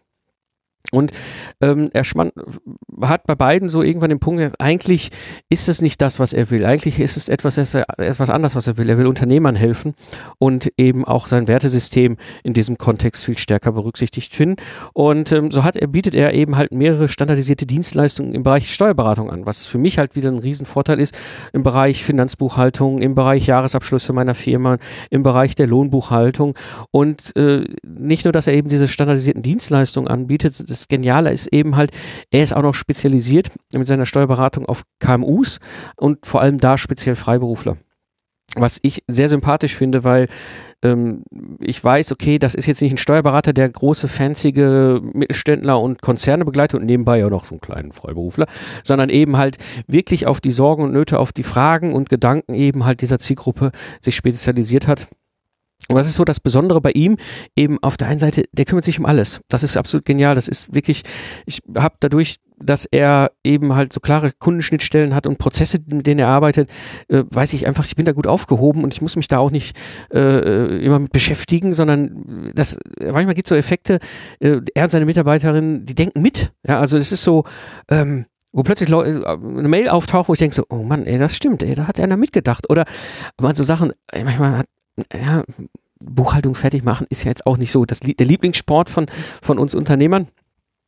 Und 0.91 1.11
ähm, 1.61 1.89
er 1.93 2.03
hat 3.03 3.25
bei 3.25 3.35
beiden 3.35 3.69
so 3.69 3.81
irgendwann 3.81 4.09
den 4.09 4.19
Punkt, 4.19 4.53
eigentlich 4.59 5.09
ist 5.49 5.69
es 5.69 5.81
nicht 5.81 6.01
das, 6.01 6.19
was 6.19 6.33
er 6.33 6.49
will. 6.49 6.65
Eigentlich 6.65 6.99
ist 6.99 7.17
es 7.17 7.29
etwas, 7.29 7.57
etwas 7.57 8.29
anderes, 8.29 8.55
was 8.55 8.67
er 8.67 8.77
will. 8.77 8.89
Er 8.89 8.97
will 8.97 9.07
Unternehmern 9.07 9.55
helfen 9.55 9.93
und 10.39 10.71
eben 10.77 11.05
auch 11.05 11.27
sein 11.27 11.47
Wertesystem 11.47 12.17
in 12.43 12.53
diesem 12.53 12.77
Kontext 12.77 13.23
viel 13.23 13.37
stärker 13.37 13.71
berücksichtigt 13.71 14.33
finden. 14.33 14.61
Und 14.93 15.31
ähm, 15.31 15.51
so 15.51 15.63
hat 15.63 15.75
er, 15.75 15.87
bietet 15.87 16.15
er 16.15 16.33
eben 16.33 16.57
halt 16.57 16.73
mehrere 16.73 17.07
standardisierte 17.07 17.65
Dienstleistungen 17.65 18.33
im 18.33 18.43
Bereich 18.43 18.73
Steuerberatung 18.73 19.29
an, 19.29 19.45
was 19.45 19.65
für 19.65 19.77
mich 19.77 19.97
halt 19.97 20.15
wieder 20.15 20.29
ein 20.29 20.39
Riesenvorteil 20.39 20.99
ist 20.99 21.17
im 21.53 21.63
Bereich 21.63 22.03
Finanzbuchhaltung, 22.03 23.01
im 23.01 23.15
Bereich 23.15 23.47
Jahresabschlüsse 23.47 24.13
meiner 24.13 24.33
Firma, 24.33 24.77
im 25.09 25.23
Bereich 25.23 25.55
der 25.55 25.67
Lohnbuchhaltung. 25.67 26.55
Und 26.91 27.35
äh, 27.35 27.65
nicht 27.85 28.25
nur, 28.25 28.31
dass 28.31 28.47
er 28.47 28.53
eben 28.53 28.69
diese 28.69 28.87
standardisierten 28.87 29.41
Dienstleistungen 29.41 30.07
anbietet, 30.09 30.55
das 30.71 30.87
Geniale 30.87 31.31
ist 31.31 31.47
eben 31.47 31.75
halt, 31.75 31.91
er 32.31 32.43
ist 32.43 32.55
auch 32.55 32.63
noch 32.63 32.75
spezialisiert 32.75 33.51
mit 33.73 33.87
seiner 33.87 34.05
Steuerberatung 34.05 34.65
auf 34.65 34.83
KMUs 34.99 35.59
und 35.95 36.25
vor 36.25 36.41
allem 36.41 36.57
da 36.57 36.77
speziell 36.77 37.15
Freiberufler. 37.15 37.77
Was 38.55 38.79
ich 38.81 39.03
sehr 39.07 39.29
sympathisch 39.29 39.75
finde, 39.75 40.03
weil 40.03 40.27
ähm, 40.83 41.23
ich 41.59 41.81
weiß, 41.81 42.11
okay, 42.11 42.39
das 42.39 42.55
ist 42.55 42.65
jetzt 42.65 42.81
nicht 42.81 42.91
ein 42.91 42.97
Steuerberater, 42.97 43.53
der 43.53 43.69
große, 43.69 44.07
fancy 44.07 44.51
Mittelständler 45.13 45.79
und 45.79 46.01
Konzerne 46.01 46.43
begleitet 46.43 46.79
und 46.79 46.85
nebenbei 46.85 47.19
ja 47.19 47.29
noch 47.29 47.45
so 47.45 47.55
einen 47.55 47.61
kleinen 47.61 47.91
Freiberufler, 47.93 48.47
sondern 48.83 49.09
eben 49.09 49.37
halt 49.37 49.57
wirklich 49.87 50.27
auf 50.27 50.41
die 50.41 50.51
Sorgen 50.51 50.83
und 50.83 50.91
Nöte, 50.91 51.19
auf 51.19 51.31
die 51.31 51.43
Fragen 51.43 51.93
und 51.93 52.09
Gedanken 52.09 52.53
eben 52.53 52.83
halt 52.83 53.01
dieser 53.01 53.19
Zielgruppe 53.19 53.71
sich 54.01 54.15
spezialisiert 54.15 54.87
hat 54.87 55.07
und 55.87 55.95
das 55.95 56.07
ist 56.07 56.15
so 56.15 56.23
das 56.23 56.39
Besondere 56.39 56.81
bei 56.81 56.91
ihm, 56.91 57.17
eben 57.55 57.81
auf 57.81 57.97
der 57.97 58.07
einen 58.07 58.19
Seite, 58.19 58.45
der 58.51 58.65
kümmert 58.65 58.85
sich 58.85 58.99
um 58.99 59.05
alles. 59.05 59.41
Das 59.49 59.63
ist 59.63 59.77
absolut 59.77 60.05
genial. 60.05 60.35
Das 60.35 60.47
ist 60.47 60.73
wirklich, 60.73 61.03
ich 61.45 61.61
habe 61.77 61.95
dadurch, 61.99 62.37
dass 62.63 62.85
er 62.85 63.31
eben 63.43 63.73
halt 63.73 63.91
so 63.91 63.99
klare 63.99 64.31
Kundenschnittstellen 64.37 65.15
hat 65.15 65.25
und 65.25 65.39
Prozesse, 65.39 65.79
mit 65.87 66.05
denen 66.05 66.19
er 66.19 66.27
arbeitet, 66.27 66.69
äh, 67.07 67.23
weiß 67.29 67.53
ich 67.53 67.65
einfach, 67.65 67.85
ich 67.85 67.95
bin 67.95 68.05
da 68.05 68.11
gut 68.11 68.27
aufgehoben 68.27 68.83
und 68.83 68.93
ich 68.93 69.01
muss 69.01 69.15
mich 69.15 69.27
da 69.27 69.39
auch 69.39 69.49
nicht 69.49 69.75
äh, 70.13 70.85
immer 70.85 70.99
mit 70.99 71.11
beschäftigen, 71.11 71.73
sondern 71.73 72.51
das, 72.53 72.77
manchmal 72.99 73.33
gibt 73.33 73.47
es 73.47 73.49
so 73.49 73.55
Effekte, 73.55 73.99
äh, 74.39 74.59
er 74.75 74.83
und 74.83 74.91
seine 74.91 75.05
Mitarbeiterinnen, 75.05 75.85
die 75.85 75.95
denken 75.95 76.21
mit. 76.21 76.53
Ja, 76.67 76.79
also 76.79 76.97
es 76.97 77.11
ist 77.11 77.23
so, 77.23 77.45
ähm, 77.89 78.25
wo 78.51 78.63
plötzlich 78.63 78.89
äh, 78.91 78.93
eine 78.93 79.67
Mail 79.67 79.89
auftaucht, 79.89 80.29
wo 80.29 80.33
ich 80.33 80.39
denke 80.39 80.55
so, 80.55 80.63
oh 80.69 80.83
Mann, 80.83 81.07
ey, 81.07 81.17
das 81.17 81.35
stimmt, 81.35 81.63
ey, 81.63 81.73
da 81.73 81.87
hat 81.87 81.99
einer 81.99 82.17
mitgedacht. 82.17 82.69
Oder 82.69 82.85
man 83.39 83.55
so 83.55 83.63
Sachen, 83.63 83.91
manchmal 84.13 84.59
hat 84.59 84.67
ja, 85.13 85.43
Buchhaltung 85.99 86.55
fertig 86.55 86.83
machen 86.83 87.07
ist 87.09 87.23
ja 87.23 87.29
jetzt 87.29 87.45
auch 87.45 87.57
nicht 87.57 87.71
so 87.71 87.85
das, 87.85 87.99
der 87.99 88.25
Lieblingssport 88.25 88.89
von, 88.89 89.07
von 89.41 89.59
uns 89.59 89.75
Unternehmern 89.75 90.27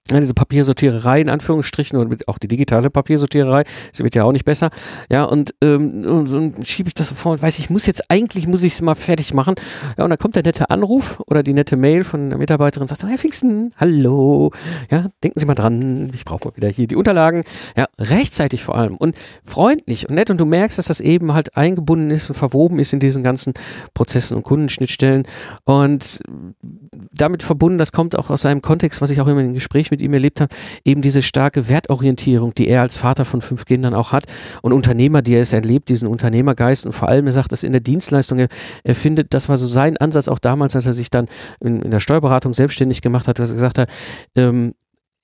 ja, 0.10 0.20
diese 0.20 0.34
Papiersortiererei 0.34 1.22
in 1.22 1.30
Anführungsstrichen 1.30 1.98
und 1.98 2.28
auch 2.28 2.38
die 2.38 2.50
digitale 2.50 2.90
Papiersortiererei, 2.90 3.64
das 3.92 4.04
wird 4.04 4.16
ja 4.16 4.26
auch 4.26 4.34
nicht 4.34 4.44
besser. 4.44 4.70
Ja, 5.10 5.24
und, 5.24 5.56
ähm, 5.62 6.06
und, 6.06 6.30
und 6.30 6.68
schiebe 6.68 6.90
ich 6.90 6.94
das 6.94 7.08
so 7.08 7.16
vor 7.16 7.32
und 7.32 7.42
weiß, 7.42 7.58
ich 7.60 7.70
muss 7.70 7.86
jetzt 7.86 8.12
eigentlich, 8.12 8.46
muss 8.46 8.64
ich 8.64 8.74
es 8.74 8.82
mal 8.82 8.96
fertig 8.96 9.34
machen. 9.34 9.56
Ja, 9.98 10.04
und 10.04 10.10
dann 10.10 10.20
kommt 10.20 10.36
der 10.36 10.44
nette 10.44 10.70
Anruf 10.70 11.22
oder 11.28 11.42
die 11.42 11.54
nette 11.54 11.78
Mail 11.78 12.04
von 12.04 12.30
der 12.30 12.38
Mitarbeiterin 12.38 12.82
und 12.82 12.88
sagt 12.90 13.04
Herr 13.04 13.18
Pfingsten, 13.18 13.74
hallo, 13.78 14.52
ja, 14.92 15.08
denken 15.24 15.40
Sie 15.40 15.46
mal 15.46 15.56
dran, 15.56 16.12
ich 16.14 16.26
brauche 16.26 16.50
mal 16.50 16.56
wieder 16.58 16.68
hier 16.68 16.88
die 16.88 16.98
Unterlagen. 16.98 17.44
Ja, 17.78 17.88
rechtzeitig 17.98 18.62
vor 18.62 18.76
allem 18.76 18.98
und 18.98 19.16
freundlich 19.46 20.10
und 20.10 20.16
nett 20.16 20.30
und 20.30 20.38
du 20.38 20.46
merkst, 20.46 20.78
dass 20.78 20.88
das 20.88 21.00
eben 21.00 21.34
halt 21.34 21.56
eingebunden 21.56 22.12
ist 22.12 22.30
und 22.30 22.36
verwoben 22.36 22.78
ist 22.80 22.92
in 22.92 23.00
diesen 23.00 23.24
ganzen 23.24 23.54
Prozessen 23.94 24.36
und 24.36 24.44
Kundenschnittstellen 24.44 25.26
und 25.64 26.20
damit 27.14 27.42
verbunden, 27.42 27.78
das 27.78 27.94
kommt 27.94 28.18
auch 28.18 28.30
aus 28.30 28.42
seinem 28.42 28.62
Kontext, 28.62 29.02
was 29.02 29.10
ich 29.10 29.22
auch 29.22 29.28
immer 29.28 29.40
in 29.40 29.48
den 29.48 29.54
Gesprächen 29.54 29.93
mit 29.94 30.02
ihm 30.02 30.14
erlebt 30.14 30.42
habe, 30.42 30.54
eben 30.84 31.02
diese 31.02 31.22
starke 31.22 31.70
Wertorientierung, 31.70 32.54
die 32.54 32.68
er 32.68 32.82
als 32.82 32.98
Vater 32.98 33.26
von 33.26 33.42
fünf 33.42 33.66
Kindern 33.66 33.94
auch 33.94 34.12
hat 34.12 34.26
und 34.62 34.74
Unternehmer, 34.74 35.22
die 35.22 35.36
er 35.36 35.42
es 35.42 35.54
erlebt, 35.54 35.90
diesen 35.90 36.08
Unternehmergeist 36.08 36.86
und 36.86 36.94
vor 36.94 37.08
allem, 37.08 37.26
er 37.28 37.32
sagt 37.32 37.52
das 37.52 37.64
in 37.64 37.72
der 37.72 37.82
Dienstleistung, 37.82 38.40
er, 38.40 38.48
er 38.84 38.96
findet, 38.96 39.34
das 39.34 39.50
war 39.50 39.58
so 39.58 39.68
sein 39.68 39.98
Ansatz 39.98 40.28
auch 40.28 40.40
damals, 40.40 40.76
als 40.76 40.86
er 40.86 40.94
sich 40.94 41.10
dann 41.10 41.28
in, 41.60 41.82
in 41.82 41.92
der 41.92 42.00
Steuerberatung 42.00 42.54
selbstständig 42.54 43.02
gemacht 43.02 43.28
hat, 43.28 43.40
dass 43.40 43.50
er 43.50 43.56
gesagt 43.56 43.78
hat, 43.78 43.90
ähm, 44.36 44.74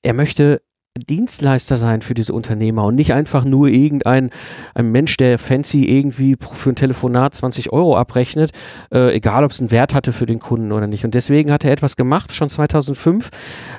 er 0.02 0.14
möchte 0.14 0.62
Dienstleister 1.00 1.78
sein 1.78 2.02
für 2.02 2.14
diese 2.14 2.34
Unternehmer 2.34 2.86
und 2.86 2.96
nicht 2.96 3.14
einfach 3.14 3.44
nur 3.44 3.68
irgendein 3.68 4.30
ein 4.74 4.92
Mensch, 4.92 5.18
der 5.18 5.38
fancy 5.38 5.86
irgendwie 5.86 6.38
für 6.40 6.72
ein 6.72 6.76
Telefonat 6.76 7.36
20 7.36 7.72
Euro 7.72 7.98
abrechnet, 7.98 8.52
äh, 8.94 9.14
egal 9.16 9.44
ob 9.44 9.52
es 9.52 9.60
einen 9.60 9.72
Wert 9.72 9.94
hatte 9.94 10.14
für 10.14 10.26
den 10.26 10.40
Kunden 10.40 10.72
oder 10.72 10.88
nicht. 10.88 11.06
Und 11.06 11.14
deswegen 11.14 11.52
hat 11.52 11.64
er 11.64 11.72
etwas 11.72 11.96
gemacht, 11.96 12.34
schon 12.34 12.50
2005. 12.50 13.30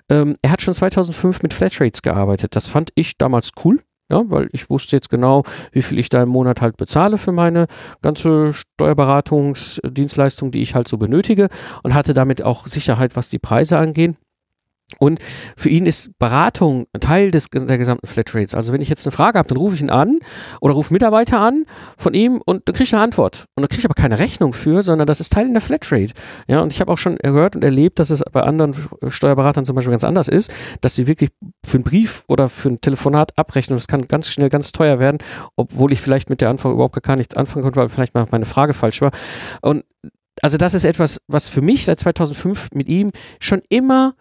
Ähm, 0.08 0.36
er 0.42 0.50
hat 0.50 0.62
schon 0.62 0.74
2005 0.74 1.42
mit 1.42 1.54
Flatrates 1.54 2.02
gearbeitet. 2.02 2.56
Das 2.56 2.66
fand 2.66 2.90
ich 2.94 3.16
damals 3.18 3.50
cool 3.64 3.80
Ja, 4.12 4.22
weil 4.26 4.48
ich 4.52 4.68
wusste 4.70 4.96
jetzt 4.96 5.08
genau, 5.10 5.44
wie 5.72 5.82
viel 5.82 5.98
ich 5.98 6.08
da 6.08 6.22
im 6.22 6.30
Monat 6.30 6.60
halt 6.60 6.76
bezahle 6.76 7.16
für 7.16 7.32
meine 7.32 7.66
ganze 8.02 8.52
Steuerberatungsdienstleistung, 8.52 10.50
die 10.50 10.62
ich 10.62 10.74
halt 10.74 10.88
so 10.88 10.98
benötige 10.98 11.48
und 11.82 11.94
hatte 11.94 12.12
damit 12.12 12.42
auch 12.42 12.66
Sicherheit, 12.66 13.14
was 13.14 13.28
die 13.28 13.38
Preise 13.38 13.78
angehen. 13.78 14.16
Und 14.98 15.20
für 15.56 15.68
ihn 15.68 15.86
ist 15.86 16.18
Beratung 16.18 16.86
Teil 17.00 17.30
des, 17.30 17.48
der 17.50 17.78
gesamten 17.78 18.06
Flatrates. 18.06 18.54
Also 18.54 18.72
wenn 18.72 18.80
ich 18.80 18.88
jetzt 18.88 19.06
eine 19.06 19.12
Frage 19.12 19.38
habe, 19.38 19.48
dann 19.48 19.58
rufe 19.58 19.74
ich 19.74 19.80
ihn 19.80 19.90
an 19.90 20.18
oder 20.60 20.74
rufe 20.74 20.92
Mitarbeiter 20.92 21.40
an 21.40 21.64
von 21.96 22.14
ihm 22.14 22.40
und 22.44 22.68
dann 22.68 22.74
kriege 22.74 22.84
ich 22.84 22.94
eine 22.94 23.02
Antwort. 23.02 23.46
Und 23.54 23.62
dann 23.62 23.68
kriege 23.68 23.80
ich 23.80 23.84
aber 23.84 23.94
keine 23.94 24.18
Rechnung 24.18 24.52
für, 24.52 24.82
sondern 24.82 25.06
das 25.06 25.20
ist 25.20 25.32
Teil 25.32 25.46
in 25.46 25.52
der 25.52 25.60
Flatrate. 25.60 26.12
Ja, 26.48 26.60
und 26.60 26.72
ich 26.72 26.80
habe 26.80 26.90
auch 26.92 26.98
schon 26.98 27.16
gehört 27.16 27.56
und 27.56 27.64
erlebt, 27.64 27.98
dass 27.98 28.10
es 28.10 28.22
bei 28.32 28.42
anderen 28.42 28.74
Steuerberatern 29.08 29.64
zum 29.64 29.76
Beispiel 29.76 29.92
ganz 29.92 30.04
anders 30.04 30.28
ist, 30.28 30.52
dass 30.80 30.94
sie 30.94 31.06
wirklich 31.06 31.30
für 31.64 31.76
einen 31.76 31.84
Brief 31.84 32.24
oder 32.28 32.48
für 32.48 32.68
ein 32.68 32.80
Telefonat 32.80 33.38
abrechnen. 33.38 33.76
Das 33.76 33.88
kann 33.88 34.08
ganz 34.08 34.28
schnell 34.28 34.48
ganz 34.48 34.72
teuer 34.72 34.98
werden, 34.98 35.18
obwohl 35.56 35.92
ich 35.92 36.00
vielleicht 36.00 36.30
mit 36.30 36.40
der 36.40 36.50
Antwort 36.50 36.74
überhaupt 36.74 37.02
gar 37.02 37.16
nichts 37.16 37.36
anfangen 37.36 37.62
konnte, 37.62 37.80
weil 37.80 37.88
vielleicht 37.88 38.14
mal 38.14 38.26
meine 38.30 38.46
Frage 38.46 38.74
falsch 38.74 39.00
war. 39.00 39.12
Und 39.62 39.84
also 40.42 40.56
das 40.56 40.74
ist 40.74 40.84
etwas, 40.84 41.20
was 41.28 41.48
für 41.48 41.60
mich 41.60 41.84
seit 41.84 42.00
2005 42.00 42.68
mit 42.74 42.88
ihm 42.88 43.12
schon 43.40 43.62
immer 43.68 44.14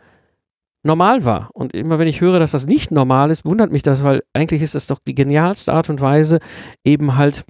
normal 0.83 1.25
war. 1.25 1.50
Und 1.53 1.74
immer 1.74 2.00
wenn 2.00 2.07
ich 2.07 2.21
höre, 2.21 2.39
dass 2.39 2.51
das 2.51 2.65
nicht 2.65 2.91
normal 2.91 3.31
ist, 3.31 3.45
wundert 3.45 3.71
mich 3.71 3.83
das, 3.83 4.03
weil 4.03 4.21
eigentlich 4.33 4.62
ist 4.62 4.75
das 4.75 4.88
doch 4.88 5.00
die 5.05 5.15
genialste 5.15 5.74
Art 5.74 5.89
und 5.89 6.01
Weise, 6.01 6.39
eben 6.83 7.15
halt 7.15 7.45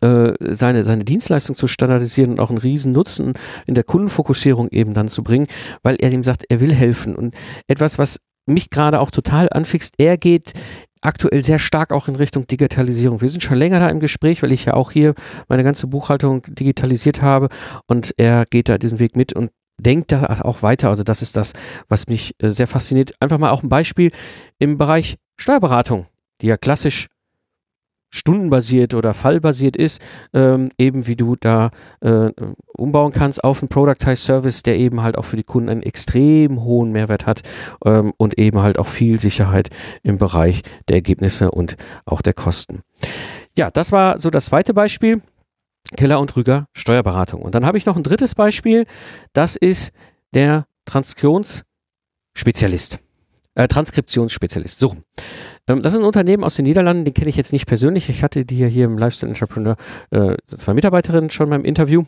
äh, 0.00 0.32
seine, 0.40 0.82
seine 0.82 1.04
Dienstleistung 1.04 1.56
zu 1.56 1.66
standardisieren 1.66 2.32
und 2.32 2.40
auch 2.40 2.50
einen 2.50 2.58
riesen 2.58 2.92
Nutzen 2.92 3.34
in 3.66 3.74
der 3.74 3.84
Kundenfokussierung 3.84 4.68
eben 4.70 4.94
dann 4.94 5.08
zu 5.08 5.22
bringen, 5.22 5.46
weil 5.82 5.96
er 5.96 6.10
ihm 6.10 6.24
sagt, 6.24 6.44
er 6.48 6.60
will 6.60 6.74
helfen. 6.74 7.16
Und 7.16 7.34
etwas, 7.66 7.98
was 7.98 8.20
mich 8.46 8.70
gerade 8.70 9.00
auch 9.00 9.10
total 9.10 9.48
anfixt, 9.50 9.94
er 9.98 10.16
geht 10.16 10.52
aktuell 11.00 11.44
sehr 11.44 11.58
stark 11.58 11.92
auch 11.92 12.08
in 12.08 12.16
Richtung 12.16 12.46
Digitalisierung. 12.46 13.20
Wir 13.20 13.28
sind 13.28 13.42
schon 13.42 13.58
länger 13.58 13.80
da 13.80 13.88
im 13.88 14.00
Gespräch, 14.00 14.42
weil 14.42 14.52
ich 14.52 14.64
ja 14.64 14.74
auch 14.74 14.90
hier 14.90 15.14
meine 15.48 15.64
ganze 15.64 15.86
Buchhaltung 15.86 16.42
digitalisiert 16.48 17.22
habe 17.22 17.48
und 17.86 18.12
er 18.16 18.44
geht 18.50 18.68
da 18.68 18.78
diesen 18.78 18.98
Weg 18.98 19.16
mit 19.16 19.32
und 19.32 19.50
denkt 19.78 20.12
da 20.12 20.40
auch 20.42 20.62
weiter. 20.62 20.88
Also 20.88 21.02
das 21.02 21.22
ist 21.22 21.36
das, 21.36 21.52
was 21.88 22.08
mich 22.08 22.34
äh, 22.38 22.48
sehr 22.48 22.66
fasziniert. 22.66 23.12
Einfach 23.20 23.38
mal 23.38 23.50
auch 23.50 23.62
ein 23.62 23.68
Beispiel 23.68 24.12
im 24.58 24.78
Bereich 24.78 25.16
Steuerberatung, 25.36 26.06
die 26.40 26.48
ja 26.48 26.56
klassisch 26.56 27.08
stundenbasiert 28.10 28.94
oder 28.94 29.12
fallbasiert 29.14 29.76
ist, 29.76 30.00
ähm, 30.32 30.70
eben 30.78 31.06
wie 31.06 31.16
du 31.16 31.36
da 31.38 31.70
äh, 32.00 32.30
umbauen 32.66 33.12
kannst 33.12 33.44
auf 33.44 33.60
einen 33.60 33.68
Productized 33.68 34.24
Service, 34.24 34.62
der 34.62 34.78
eben 34.78 35.02
halt 35.02 35.18
auch 35.18 35.24
für 35.24 35.36
die 35.36 35.42
Kunden 35.42 35.68
einen 35.68 35.82
extrem 35.82 36.62
hohen 36.62 36.90
Mehrwert 36.90 37.26
hat 37.26 37.42
ähm, 37.84 38.12
und 38.16 38.38
eben 38.38 38.60
halt 38.60 38.78
auch 38.78 38.86
viel 38.86 39.20
Sicherheit 39.20 39.68
im 40.02 40.18
Bereich 40.18 40.62
der 40.88 40.96
Ergebnisse 40.96 41.50
und 41.50 41.76
auch 42.06 42.22
der 42.22 42.32
Kosten. 42.32 42.80
Ja, 43.56 43.70
das 43.70 43.92
war 43.92 44.18
so 44.18 44.30
das 44.30 44.46
zweite 44.46 44.72
Beispiel. 44.72 45.20
Keller 45.96 46.20
und 46.20 46.36
Rüger 46.36 46.66
Steuerberatung. 46.72 47.42
Und 47.42 47.54
dann 47.54 47.64
habe 47.64 47.78
ich 47.78 47.86
noch 47.86 47.96
ein 47.96 48.02
drittes 48.02 48.34
Beispiel. 48.34 48.84
Das 49.32 49.56
ist 49.56 49.92
der 50.34 50.66
Transkriptionsspezialist. 50.84 52.98
Äh, 53.54 53.68
Transkriptionsspezialist. 53.68 54.78
So. 54.78 54.94
Ähm, 55.66 55.82
das 55.82 55.94
ist 55.94 56.00
ein 56.00 56.06
Unternehmen 56.06 56.44
aus 56.44 56.56
den 56.56 56.64
Niederlanden, 56.64 57.04
den 57.04 57.14
kenne 57.14 57.28
ich 57.28 57.36
jetzt 57.36 57.52
nicht 57.52 57.66
persönlich. 57.66 58.08
Ich 58.08 58.22
hatte 58.22 58.44
die 58.44 58.68
hier 58.68 58.84
im 58.84 58.98
Lifestyle 58.98 59.30
Entrepreneur 59.30 59.76
äh, 60.10 60.36
zwei 60.46 60.74
Mitarbeiterinnen 60.74 61.30
schon 61.30 61.50
beim 61.50 61.64
Interview. 61.64 62.04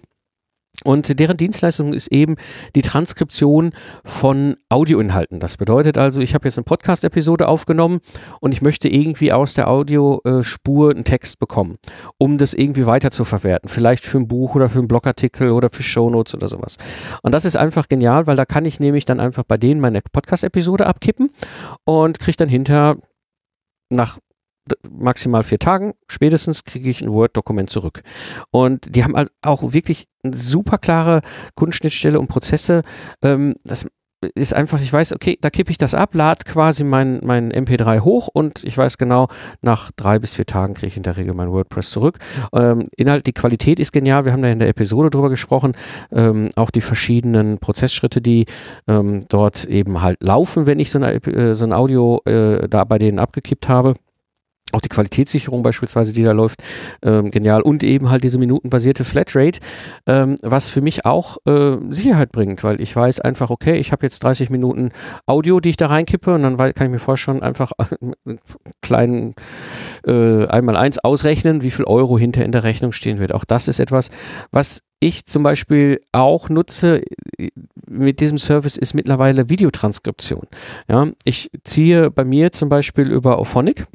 Und 0.84 1.18
deren 1.20 1.36
Dienstleistung 1.36 1.92
ist 1.92 2.08
eben 2.08 2.36
die 2.74 2.82
Transkription 2.82 3.72
von 4.04 4.56
Audioinhalten. 4.70 5.38
Das 5.38 5.58
bedeutet 5.58 5.98
also, 5.98 6.20
ich 6.20 6.32
habe 6.34 6.48
jetzt 6.48 6.56
eine 6.56 6.64
Podcast-Episode 6.64 7.48
aufgenommen 7.48 8.00
und 8.40 8.52
ich 8.52 8.62
möchte 8.62 8.88
irgendwie 8.88 9.32
aus 9.32 9.54
der 9.54 9.68
Audiospur 9.68 10.90
einen 10.90 11.04
Text 11.04 11.38
bekommen, 11.38 11.76
um 12.18 12.38
das 12.38 12.54
irgendwie 12.54 12.86
weiter 12.86 13.10
zu 13.10 13.24
verwerten. 13.24 13.68
Vielleicht 13.68 14.04
für 14.04 14.18
ein 14.18 14.28
Buch 14.28 14.54
oder 14.54 14.70
für 14.70 14.78
einen 14.78 14.88
Blogartikel 14.88 15.50
oder 15.50 15.68
für 15.68 15.82
Shownotes 15.82 16.34
oder 16.34 16.48
sowas. 16.48 16.78
Und 17.22 17.32
das 17.32 17.44
ist 17.44 17.56
einfach 17.56 17.88
genial, 17.88 18.26
weil 18.26 18.36
da 18.36 18.46
kann 18.46 18.64
ich 18.64 18.80
nämlich 18.80 19.04
dann 19.04 19.20
einfach 19.20 19.44
bei 19.44 19.58
denen 19.58 19.80
meine 19.80 20.00
Podcast-Episode 20.00 20.86
abkippen 20.86 21.30
und 21.84 22.18
kriege 22.18 22.38
dann 22.38 22.48
hinter 22.48 22.96
nach 23.90 24.18
maximal 24.88 25.42
vier 25.42 25.58
Tagen, 25.58 25.94
spätestens 26.08 26.64
kriege 26.64 26.90
ich 26.90 27.02
ein 27.02 27.12
Word-Dokument 27.12 27.70
zurück. 27.70 28.02
Und 28.50 28.94
die 28.94 29.04
haben 29.04 29.16
halt 29.16 29.30
auch 29.42 29.72
wirklich 29.72 30.06
eine 30.22 30.34
super 30.34 30.78
klare 30.78 31.22
Kundenschnittstelle 31.54 32.18
und 32.18 32.28
Prozesse. 32.28 32.82
Ähm, 33.22 33.54
das 33.64 33.86
ist 34.34 34.54
einfach, 34.54 34.80
ich 34.80 34.92
weiß, 34.92 35.14
okay, 35.14 35.38
da 35.40 35.48
kippe 35.48 35.70
ich 35.70 35.78
das 35.78 35.94
ab, 35.94 36.14
lade 36.14 36.44
quasi 36.44 36.84
mein, 36.84 37.20
mein 37.22 37.50
MP3 37.50 38.00
hoch 38.00 38.28
und 38.30 38.64
ich 38.64 38.76
weiß 38.76 38.98
genau, 38.98 39.28
nach 39.62 39.90
drei 39.96 40.18
bis 40.18 40.34
vier 40.34 40.44
Tagen 40.44 40.74
kriege 40.74 40.88
ich 40.88 40.96
in 40.96 41.02
der 41.02 41.16
Regel 41.16 41.32
mein 41.34 41.50
WordPress 41.50 41.90
zurück. 41.90 42.18
Ähm, 42.52 42.88
Inhalt, 42.96 43.26
die 43.26 43.32
Qualität 43.32 43.80
ist 43.80 43.92
genial, 43.92 44.24
wir 44.26 44.32
haben 44.32 44.42
da 44.42 44.48
in 44.48 44.58
der 44.58 44.68
Episode 44.68 45.08
drüber 45.08 45.30
gesprochen, 45.30 45.72
ähm, 46.12 46.50
auch 46.56 46.70
die 46.70 46.82
verschiedenen 46.82 47.58
Prozessschritte, 47.58 48.20
die 48.20 48.44
ähm, 48.86 49.22
dort 49.28 49.64
eben 49.64 50.02
halt 50.02 50.22
laufen, 50.22 50.66
wenn 50.66 50.80
ich 50.80 50.90
so, 50.90 50.98
eine, 50.98 51.14
äh, 51.14 51.54
so 51.54 51.64
ein 51.64 51.72
Audio 51.72 52.20
äh, 52.26 52.68
da 52.68 52.84
bei 52.84 52.98
denen 52.98 53.18
abgekippt 53.18 53.68
habe. 53.68 53.94
Auch 54.72 54.80
die 54.80 54.88
Qualitätssicherung 54.88 55.62
beispielsweise, 55.62 56.12
die 56.12 56.22
da 56.22 56.32
läuft, 56.32 56.62
ähm, 57.02 57.30
genial. 57.30 57.62
Und 57.62 57.82
eben 57.82 58.10
halt 58.10 58.24
diese 58.24 58.38
minutenbasierte 58.38 59.04
Flatrate, 59.04 59.60
ähm, 60.06 60.36
was 60.42 60.70
für 60.70 60.80
mich 60.80 61.04
auch 61.06 61.38
äh, 61.46 61.76
Sicherheit 61.90 62.32
bringt, 62.32 62.64
weil 62.64 62.80
ich 62.80 62.94
weiß 62.94 63.20
einfach, 63.20 63.50
okay, 63.50 63.76
ich 63.76 63.92
habe 63.92 64.06
jetzt 64.06 64.22
30 64.22 64.50
Minuten 64.50 64.90
Audio, 65.26 65.60
die 65.60 65.70
ich 65.70 65.76
da 65.76 65.86
reinkippe 65.86 66.34
und 66.34 66.42
dann 66.42 66.56
kann 66.56 66.86
ich 66.86 66.92
mir 66.92 66.98
vorher 66.98 67.16
schon 67.16 67.42
einfach 67.42 67.72
einen 68.24 68.40
kleinen 68.82 69.34
äh, 70.06 70.46
einmal 70.46 70.76
eins 70.76 70.98
ausrechnen, 70.98 71.62
wie 71.62 71.70
viel 71.70 71.84
Euro 71.84 72.18
hinter 72.18 72.44
in 72.44 72.52
der 72.52 72.64
Rechnung 72.64 72.92
stehen 72.92 73.18
wird. 73.18 73.34
Auch 73.34 73.44
das 73.44 73.68
ist 73.68 73.80
etwas, 73.80 74.10
was 74.50 74.82
ich 75.00 75.24
zum 75.24 75.42
Beispiel 75.42 76.02
auch 76.12 76.50
nutze 76.50 77.02
mit 77.88 78.20
diesem 78.20 78.38
Service 78.38 78.76
ist 78.76 78.94
mittlerweile 78.94 79.48
Videotranskription. 79.48 80.46
Ja, 80.88 81.08
ich 81.24 81.50
ziehe 81.64 82.10
bei 82.10 82.24
mir 82.24 82.52
zum 82.52 82.68
Beispiel 82.68 83.10
über 83.10 83.38
Auphonic 83.38 83.86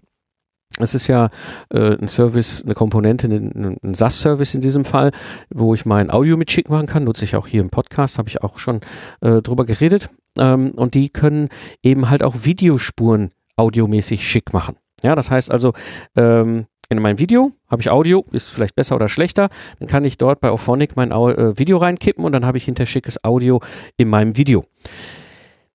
es 0.79 0.93
ist 0.93 1.07
ja 1.07 1.29
äh, 1.69 1.97
ein 1.97 2.07
Service, 2.07 2.63
eine 2.63 2.73
Komponente, 2.73 3.27
ein, 3.27 3.77
ein 3.81 3.93
SAS-Service 3.93 4.55
in 4.55 4.61
diesem 4.61 4.83
Fall, 4.83 5.11
wo 5.49 5.73
ich 5.73 5.85
mein 5.85 6.11
Audio 6.11 6.35
mit 6.35 6.51
schick 6.51 6.69
machen 6.69 6.87
kann. 6.87 7.05
Nutze 7.05 7.23
ich 7.23 7.35
auch 7.35 7.47
hier 7.47 7.61
im 7.61 7.69
Podcast, 7.69 8.17
habe 8.17 8.27
ich 8.29 8.43
auch 8.43 8.59
schon 8.59 8.81
äh, 9.21 9.41
drüber 9.41 9.65
geredet. 9.65 10.09
Ähm, 10.37 10.71
und 10.71 10.93
die 10.93 11.09
können 11.09 11.49
eben 11.81 12.09
halt 12.09 12.23
auch 12.23 12.35
Videospuren 12.43 13.31
audiomäßig 13.55 14.27
schick 14.27 14.53
machen. 14.53 14.75
Ja, 15.01 15.15
das 15.15 15.31
heißt 15.31 15.49
also, 15.51 15.73
ähm, 16.17 16.65
in 16.89 17.01
meinem 17.01 17.19
Video 17.19 17.51
habe 17.67 17.81
ich 17.81 17.89
Audio, 17.89 18.25
ist 18.31 18.49
vielleicht 18.49 18.75
besser 18.75 18.95
oder 18.95 19.07
schlechter. 19.07 19.49
Dann 19.79 19.87
kann 19.87 20.03
ich 20.03 20.17
dort 20.17 20.39
bei 20.39 20.49
Auphonic 20.49 20.95
mein 20.95 21.11
Au 21.11 21.29
äh, 21.29 21.57
Video 21.57 21.77
reinkippen 21.77 22.23
und 22.23 22.31
dann 22.31 22.45
habe 22.45 22.57
ich 22.57 22.65
hinter 22.65 22.85
schickes 22.85 23.23
Audio 23.23 23.61
in 23.97 24.09
meinem 24.09 24.37
Video. 24.37 24.63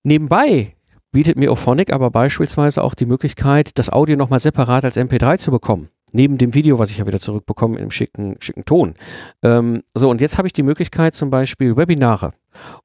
Nebenbei 0.02 0.74
bietet 1.12 1.36
mir 1.38 1.50
Ophonic 1.50 1.92
aber 1.92 2.10
beispielsweise 2.10 2.82
auch 2.82 2.94
die 2.94 3.06
Möglichkeit, 3.06 3.78
das 3.78 3.90
Audio 3.90 4.16
nochmal 4.16 4.40
separat 4.40 4.84
als 4.84 4.96
MP3 4.96 5.38
zu 5.38 5.50
bekommen. 5.50 5.88
Neben 6.12 6.38
dem 6.38 6.54
Video, 6.54 6.78
was 6.78 6.90
ich 6.90 6.98
ja 6.98 7.06
wieder 7.06 7.20
zurückbekomme 7.20 7.78
im 7.78 7.90
schicken, 7.90 8.36
schicken 8.40 8.64
Ton. 8.64 8.94
Ähm, 9.42 9.82
so, 9.94 10.10
und 10.10 10.20
jetzt 10.20 10.38
habe 10.38 10.48
ich 10.48 10.52
die 10.52 10.64
Möglichkeit, 10.64 11.14
zum 11.14 11.30
Beispiel 11.30 11.76
Webinare 11.76 12.32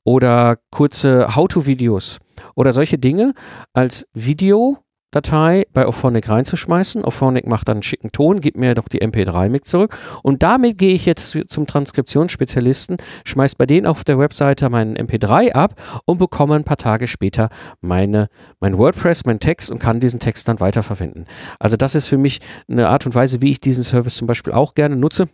oder 0.03 0.59
kurze 0.71 1.35
How-To-Videos 1.35 2.19
oder 2.55 2.71
solche 2.71 2.99
Dinge 2.99 3.33
als 3.73 4.07
Video 4.13 4.77
Datei 5.15 5.65
bei 5.71 5.85
Auphonic 5.85 6.27
reinzuschmeißen. 6.27 7.05
Auphonic 7.05 7.47
macht 7.47 7.69
dann 7.69 7.77
einen 7.77 7.83
schicken 7.83 8.11
Ton, 8.11 8.41
gibt 8.41 8.57
mir 8.57 8.73
doch 8.73 8.89
die 8.89 9.01
MP3 9.01 9.47
mit 9.47 9.65
zurück. 9.65 9.97
Und 10.23 10.43
damit 10.43 10.77
gehe 10.77 10.93
ich 10.93 11.05
jetzt 11.05 11.37
zum 11.47 11.65
Transkriptionsspezialisten, 11.65 12.97
schmeiß 13.23 13.55
bei 13.55 13.65
denen 13.65 13.87
auf 13.87 14.03
der 14.03 14.19
Webseite 14.19 14.69
meinen 14.69 14.97
MP3 14.97 15.53
ab 15.53 15.81
und 16.03 16.17
bekomme 16.17 16.55
ein 16.55 16.65
paar 16.65 16.75
Tage 16.75 17.07
später 17.07 17.47
meine, 17.79 18.27
mein 18.59 18.77
WordPress, 18.77 19.25
meinen 19.25 19.39
Text 19.39 19.71
und 19.71 19.79
kann 19.79 20.01
diesen 20.01 20.19
Text 20.19 20.49
dann 20.49 20.59
weiterverwenden. 20.59 21.27
Also 21.59 21.77
das 21.77 21.95
ist 21.95 22.07
für 22.07 22.17
mich 22.17 22.41
eine 22.67 22.89
Art 22.89 23.05
und 23.05 23.15
Weise, 23.15 23.41
wie 23.41 23.51
ich 23.51 23.61
diesen 23.61 23.85
Service 23.85 24.17
zum 24.17 24.27
Beispiel 24.27 24.51
auch 24.51 24.73
gerne 24.73 24.97
nutze, 24.97 25.29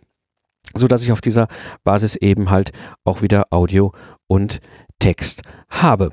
so 0.74 0.86
dass 0.86 1.02
ich 1.02 1.10
auf 1.10 1.20
dieser 1.20 1.48
Basis 1.82 2.14
eben 2.14 2.50
halt 2.50 2.70
auch 3.04 3.20
wieder 3.20 3.46
Audio 3.50 3.92
und 4.28 4.60
Text 5.00 5.42
habe. 5.68 6.12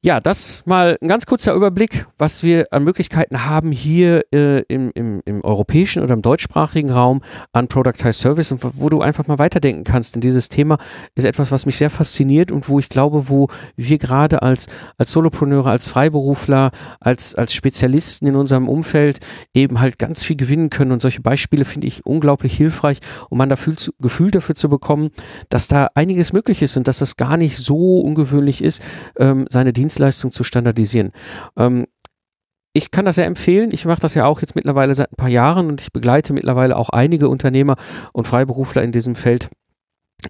Ja, 0.00 0.20
das 0.20 0.62
mal 0.64 0.96
ein 1.02 1.08
ganz 1.08 1.26
kurzer 1.26 1.54
Überblick, 1.54 2.06
was 2.18 2.44
wir 2.44 2.66
an 2.70 2.84
Möglichkeiten 2.84 3.46
haben 3.46 3.72
hier 3.72 4.22
äh, 4.32 4.62
im, 4.68 4.92
im, 4.94 5.22
im, 5.24 5.42
europäischen 5.42 6.04
oder 6.04 6.14
im 6.14 6.22
deutschsprachigen 6.22 6.88
Raum 6.88 7.20
an 7.50 7.66
Productized 7.66 8.20
Service 8.20 8.52
und 8.52 8.60
wo 8.62 8.90
du 8.90 9.00
einfach 9.00 9.26
mal 9.26 9.40
weiterdenken 9.40 9.82
kannst. 9.82 10.14
Denn 10.14 10.20
dieses 10.20 10.48
Thema 10.50 10.78
ist 11.16 11.24
etwas, 11.24 11.50
was 11.50 11.66
mich 11.66 11.78
sehr 11.78 11.90
fasziniert 11.90 12.52
und 12.52 12.68
wo 12.68 12.78
ich 12.78 12.88
glaube, 12.88 13.28
wo 13.28 13.48
wir 13.74 13.98
gerade 13.98 14.40
als, 14.40 14.68
als 14.98 15.10
Solopreneure, 15.10 15.68
als 15.68 15.88
Freiberufler, 15.88 16.70
als, 17.00 17.34
als 17.34 17.52
Spezialisten 17.52 18.28
in 18.28 18.36
unserem 18.36 18.68
Umfeld 18.68 19.18
eben 19.52 19.80
halt 19.80 19.98
ganz 19.98 20.22
viel 20.22 20.36
gewinnen 20.36 20.70
können. 20.70 20.92
Und 20.92 21.02
solche 21.02 21.22
Beispiele 21.22 21.64
finde 21.64 21.88
ich 21.88 22.06
unglaublich 22.06 22.56
hilfreich, 22.56 22.98
um 23.30 23.40
ein 23.40 23.48
Gefühl 23.48 24.30
dafür 24.30 24.54
zu 24.54 24.68
bekommen, 24.68 25.08
dass 25.48 25.66
da 25.66 25.88
einiges 25.96 26.32
möglich 26.32 26.62
ist 26.62 26.76
und 26.76 26.86
dass 26.86 27.00
das 27.00 27.16
gar 27.16 27.36
nicht 27.36 27.56
so 27.56 27.98
ungewöhnlich 27.98 28.62
ist, 28.62 28.80
ähm, 29.18 29.46
seine 29.50 29.72
Dienste 29.72 29.88
Dienstleistung 29.98 30.32
zu 30.32 30.44
standardisieren. 30.44 31.12
Ähm, 31.56 31.86
ich 32.72 32.90
kann 32.90 33.04
das 33.04 33.16
ja 33.16 33.24
empfehlen. 33.24 33.70
Ich 33.72 33.84
mache 33.84 34.00
das 34.00 34.14
ja 34.14 34.26
auch 34.26 34.40
jetzt 34.40 34.54
mittlerweile 34.54 34.94
seit 34.94 35.10
ein 35.12 35.16
paar 35.16 35.28
Jahren 35.28 35.66
und 35.66 35.80
ich 35.80 35.92
begleite 35.92 36.32
mittlerweile 36.32 36.76
auch 36.76 36.90
einige 36.90 37.28
Unternehmer 37.28 37.76
und 38.12 38.26
Freiberufler 38.26 38.82
in 38.82 38.92
diesem 38.92 39.16
Feld 39.16 39.48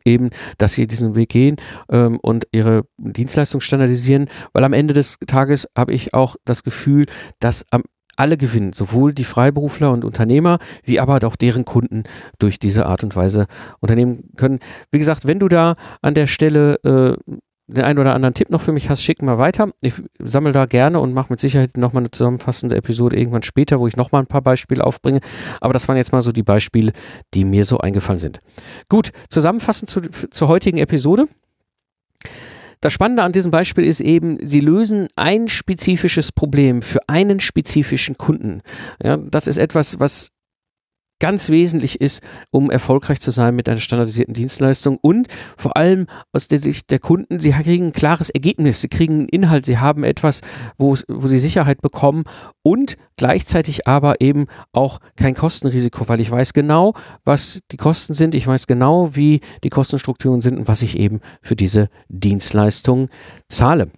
eben, 0.04 0.30
dass 0.58 0.74
sie 0.74 0.86
diesen 0.86 1.14
Weg 1.14 1.30
gehen 1.30 1.56
ähm, 1.90 2.18
und 2.20 2.46
ihre 2.52 2.84
Dienstleistung 2.98 3.60
standardisieren, 3.60 4.28
weil 4.52 4.64
am 4.64 4.72
Ende 4.72 4.94
des 4.94 5.16
Tages 5.26 5.66
habe 5.76 5.92
ich 5.92 6.14
auch 6.14 6.36
das 6.44 6.62
Gefühl, 6.62 7.06
dass 7.40 7.64
am 7.70 7.82
alle 8.16 8.36
gewinnen, 8.36 8.72
sowohl 8.72 9.14
die 9.14 9.24
Freiberufler 9.24 9.92
und 9.92 10.04
Unternehmer, 10.04 10.58
wie 10.82 10.98
aber 10.98 11.24
auch 11.24 11.36
deren 11.36 11.64
Kunden 11.64 12.02
durch 12.40 12.58
diese 12.58 12.86
Art 12.86 13.04
und 13.04 13.14
Weise 13.14 13.46
unternehmen 13.78 14.30
können. 14.36 14.58
Wie 14.90 14.98
gesagt, 14.98 15.24
wenn 15.26 15.38
du 15.38 15.46
da 15.46 15.76
an 16.02 16.14
der 16.14 16.26
Stelle 16.26 16.74
äh, 16.82 17.36
den 17.68 17.84
einen 17.84 17.98
oder 17.98 18.14
anderen 18.14 18.34
Tipp 18.34 18.50
noch 18.50 18.62
für 18.62 18.72
mich 18.72 18.88
hast, 18.88 19.02
schick 19.02 19.22
mal 19.22 19.38
weiter. 19.38 19.70
Ich 19.80 19.94
sammle 20.18 20.52
da 20.52 20.64
gerne 20.64 21.00
und 21.00 21.12
mache 21.12 21.30
mit 21.30 21.38
Sicherheit 21.38 21.76
nochmal 21.76 22.02
eine 22.02 22.10
zusammenfassende 22.10 22.74
Episode 22.76 23.18
irgendwann 23.18 23.42
später, 23.42 23.78
wo 23.78 23.86
ich 23.86 23.96
nochmal 23.96 24.22
ein 24.22 24.26
paar 24.26 24.42
Beispiele 24.42 24.82
aufbringe. 24.82 25.20
Aber 25.60 25.74
das 25.74 25.86
waren 25.86 25.98
jetzt 25.98 26.12
mal 26.12 26.22
so 26.22 26.32
die 26.32 26.42
Beispiele, 26.42 26.92
die 27.34 27.44
mir 27.44 27.64
so 27.64 27.78
eingefallen 27.78 28.18
sind. 28.18 28.38
Gut, 28.88 29.10
zusammenfassend 29.28 29.90
zu, 29.90 30.00
zur 30.00 30.48
heutigen 30.48 30.78
Episode. 30.78 31.28
Das 32.80 32.92
Spannende 32.92 33.22
an 33.22 33.32
diesem 33.32 33.50
Beispiel 33.50 33.84
ist 33.84 34.00
eben, 34.00 34.38
sie 34.40 34.60
lösen 34.60 35.08
ein 35.16 35.48
spezifisches 35.48 36.32
Problem 36.32 36.80
für 36.80 37.00
einen 37.08 37.40
spezifischen 37.40 38.16
Kunden. 38.16 38.62
Ja, 39.02 39.16
das 39.16 39.46
ist 39.46 39.58
etwas, 39.58 39.98
was 39.98 40.30
ganz 41.20 41.50
wesentlich 41.50 42.00
ist, 42.00 42.22
um 42.50 42.70
erfolgreich 42.70 43.20
zu 43.20 43.30
sein 43.30 43.54
mit 43.54 43.68
einer 43.68 43.80
standardisierten 43.80 44.34
Dienstleistung 44.34 44.98
und 45.00 45.28
vor 45.56 45.76
allem 45.76 46.06
aus 46.32 46.48
der 46.48 46.58
Sicht 46.58 46.90
der 46.90 46.98
Kunden, 46.98 47.38
sie 47.38 47.50
kriegen 47.50 47.86
ein 47.86 47.92
klares 47.92 48.30
Ergebnis, 48.30 48.80
sie 48.80 48.88
kriegen 48.88 49.14
einen 49.14 49.28
Inhalt, 49.28 49.66
sie 49.66 49.78
haben 49.78 50.04
etwas, 50.04 50.40
wo, 50.76 50.96
wo 51.08 51.26
sie 51.26 51.38
Sicherheit 51.38 51.82
bekommen 51.82 52.24
und 52.62 52.96
gleichzeitig 53.16 53.86
aber 53.86 54.20
eben 54.20 54.46
auch 54.72 54.98
kein 55.16 55.34
Kostenrisiko, 55.34 56.08
weil 56.08 56.20
ich 56.20 56.30
weiß 56.30 56.52
genau, 56.52 56.94
was 57.24 57.60
die 57.72 57.76
Kosten 57.76 58.14
sind, 58.14 58.34
ich 58.34 58.46
weiß 58.46 58.66
genau, 58.66 59.14
wie 59.16 59.40
die 59.64 59.70
Kostenstrukturen 59.70 60.40
sind 60.40 60.58
und 60.58 60.68
was 60.68 60.82
ich 60.82 60.98
eben 60.98 61.20
für 61.42 61.56
diese 61.56 61.88
Dienstleistung 62.08 63.08
zahle. 63.48 63.90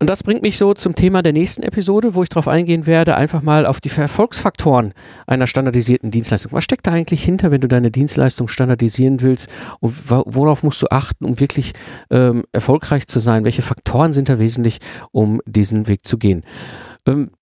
Und 0.00 0.08
das 0.08 0.22
bringt 0.22 0.42
mich 0.42 0.58
so 0.58 0.74
zum 0.74 0.94
Thema 0.94 1.22
der 1.22 1.32
nächsten 1.32 1.64
Episode, 1.64 2.14
wo 2.14 2.22
ich 2.22 2.28
darauf 2.28 2.46
eingehen 2.46 2.86
werde, 2.86 3.16
einfach 3.16 3.42
mal 3.42 3.66
auf 3.66 3.80
die 3.80 3.90
Erfolgsfaktoren 3.90 4.94
einer 5.26 5.48
standardisierten 5.48 6.12
Dienstleistung. 6.12 6.52
Was 6.52 6.62
steckt 6.62 6.86
da 6.86 6.92
eigentlich 6.92 7.24
hinter, 7.24 7.50
wenn 7.50 7.60
du 7.60 7.66
deine 7.66 7.90
Dienstleistung 7.90 8.46
standardisieren 8.46 9.20
willst? 9.22 9.50
Und 9.80 10.08
worauf 10.08 10.62
musst 10.62 10.82
du 10.82 10.86
achten, 10.90 11.24
um 11.24 11.40
wirklich 11.40 11.72
ähm, 12.10 12.44
erfolgreich 12.52 13.08
zu 13.08 13.18
sein? 13.18 13.44
Welche 13.44 13.62
Faktoren 13.62 14.12
sind 14.12 14.28
da 14.28 14.38
wesentlich, 14.38 14.78
um 15.10 15.42
diesen 15.46 15.88
Weg 15.88 16.06
zu 16.06 16.16
gehen? 16.16 16.44
Ähm, 17.04 17.32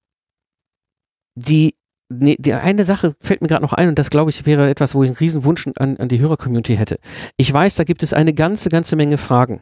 die 1.34 1.74
Nee, 2.08 2.36
die 2.38 2.54
eine 2.54 2.84
Sache 2.84 3.16
fällt 3.20 3.42
mir 3.42 3.48
gerade 3.48 3.62
noch 3.62 3.72
ein 3.72 3.88
und 3.88 3.98
das 3.98 4.10
glaube 4.10 4.30
ich 4.30 4.46
wäre 4.46 4.70
etwas, 4.70 4.94
wo 4.94 5.02
ich 5.02 5.08
einen 5.08 5.16
riesen 5.16 5.42
Wunsch 5.42 5.66
an, 5.76 5.96
an 5.96 6.08
die 6.08 6.20
Hörer-Community 6.20 6.76
hätte. 6.76 7.00
Ich 7.36 7.52
weiß, 7.52 7.74
da 7.74 7.82
gibt 7.82 8.04
es 8.04 8.12
eine 8.12 8.32
ganze, 8.32 8.68
ganze 8.68 8.94
Menge 8.94 9.18
Fragen. 9.18 9.60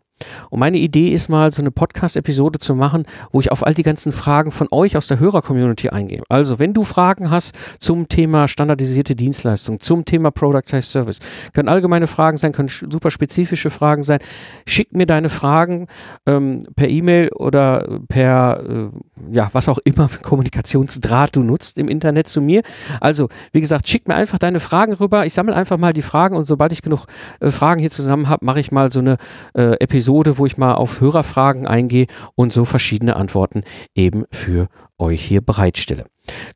Und 0.50 0.60
meine 0.60 0.78
Idee 0.78 1.10
ist 1.10 1.28
mal, 1.28 1.50
so 1.50 1.60
eine 1.60 1.70
Podcast-Episode 1.70 2.58
zu 2.58 2.74
machen, 2.74 3.04
wo 3.32 3.40
ich 3.40 3.50
auf 3.50 3.66
all 3.66 3.74
die 3.74 3.82
ganzen 3.82 4.12
Fragen 4.12 4.52
von 4.52 4.68
euch 4.70 4.96
aus 4.96 5.08
der 5.08 5.18
Hörer-Community 5.18 5.88
eingehe. 5.88 6.22
Also, 6.28 6.58
wenn 6.58 6.72
du 6.72 6.84
Fragen 6.84 7.30
hast 7.30 7.54
zum 7.80 8.08
Thema 8.08 8.46
standardisierte 8.46 9.16
Dienstleistung, 9.16 9.80
zum 9.80 10.04
Thema 10.04 10.30
Product 10.30 10.62
Size 10.64 10.82
Service, 10.82 11.18
können 11.52 11.68
allgemeine 11.68 12.06
Fragen 12.06 12.36
sein, 12.36 12.52
können 12.52 12.68
super 12.68 13.10
spezifische 13.10 13.70
Fragen 13.70 14.02
sein. 14.02 14.20
Schick 14.66 14.94
mir 14.94 15.06
deine 15.06 15.28
Fragen 15.28 15.88
ähm, 16.26 16.66
per 16.76 16.88
E-Mail 16.88 17.30
oder 17.34 18.00
per, 18.08 18.62
äh, 18.66 18.90
ja, 19.32 19.48
was 19.52 19.68
auch 19.68 19.78
immer 19.84 20.08
für 20.08 20.22
Kommunikationsdraht 20.22 21.34
du 21.34 21.42
nutzt 21.42 21.78
im 21.78 21.88
Internet 21.88 22.28
zu 22.28 22.40
mir. 22.40 22.62
Also, 23.00 23.28
wie 23.52 23.60
gesagt, 23.60 23.88
schick 23.88 24.06
mir 24.06 24.14
einfach 24.14 24.38
deine 24.38 24.60
Fragen 24.60 24.92
rüber. 24.92 25.26
Ich 25.26 25.34
sammle 25.34 25.56
einfach 25.56 25.78
mal 25.78 25.92
die 25.92 26.02
Fragen 26.02 26.36
und 26.36 26.46
sobald 26.46 26.72
ich 26.72 26.82
genug 26.82 27.06
äh, 27.40 27.50
Fragen 27.50 27.80
hier 27.80 27.90
zusammen 27.90 28.28
habe, 28.28 28.44
mache 28.44 28.60
ich 28.60 28.70
mal 28.70 28.92
so 28.92 29.00
eine 29.00 29.16
äh, 29.54 29.74
Episode 29.80 30.03
Episode, 30.04 30.36
wo 30.36 30.44
ich 30.44 30.58
mal 30.58 30.74
auf 30.74 31.00
Hörerfragen 31.00 31.66
eingehe 31.66 32.08
und 32.34 32.52
so 32.52 32.66
verschiedene 32.66 33.16
Antworten 33.16 33.64
eben 33.94 34.24
für 34.30 34.68
euch 34.98 35.24
hier 35.24 35.40
bereitstelle. 35.40 36.04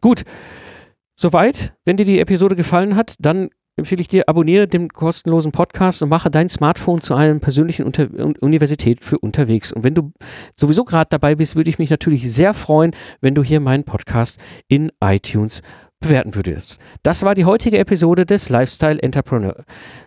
Gut, 0.03 0.25
soweit. 1.16 1.73
Wenn 1.87 1.96
dir 1.96 2.05
die 2.05 2.20
Episode 2.20 2.57
gefallen 2.57 2.94
hat, 2.94 3.14
dann 3.20 3.49
empfehle 3.77 4.03
ich 4.03 4.09
dir, 4.09 4.29
abonniere 4.29 4.68
den 4.68 4.90
kostenlosen 4.90 5.51
Podcast 5.51 6.03
und 6.03 6.11
mache 6.11 6.31
dein 6.31 6.51
Smartphone 6.51 7.01
zu 7.01 7.14
einer 7.14 7.38
persönlichen 7.38 7.87
Unter 7.87 8.09
Universität 8.40 9.03
für 9.03 9.18
unterwegs. 9.18 9.73
Und 9.73 9.83
wenn 9.83 9.94
du 9.94 10.12
sowieso 10.55 10.85
gerade 10.85 11.09
dabei 11.09 11.35
bist, 11.35 11.57
würde 11.57 11.70
ich 11.70 11.79
mich 11.79 11.88
natürlich 11.88 12.31
sehr 12.31 12.53
freuen, 12.53 12.94
wenn 13.23 13.35
du 13.35 13.42
hier 13.42 13.61
meinen 13.61 13.85
Podcast 13.85 14.40
in 14.68 14.92
iTunes 15.03 15.62
bewerten 16.01 16.35
würdest. 16.35 16.79
Das 17.03 17.23
war 17.23 17.35
die 17.35 17.45
heutige 17.45 17.79
Episode 17.79 18.25
des 18.25 18.49
Lifestyle 18.49 19.01
Entrepreneur, 19.03 19.65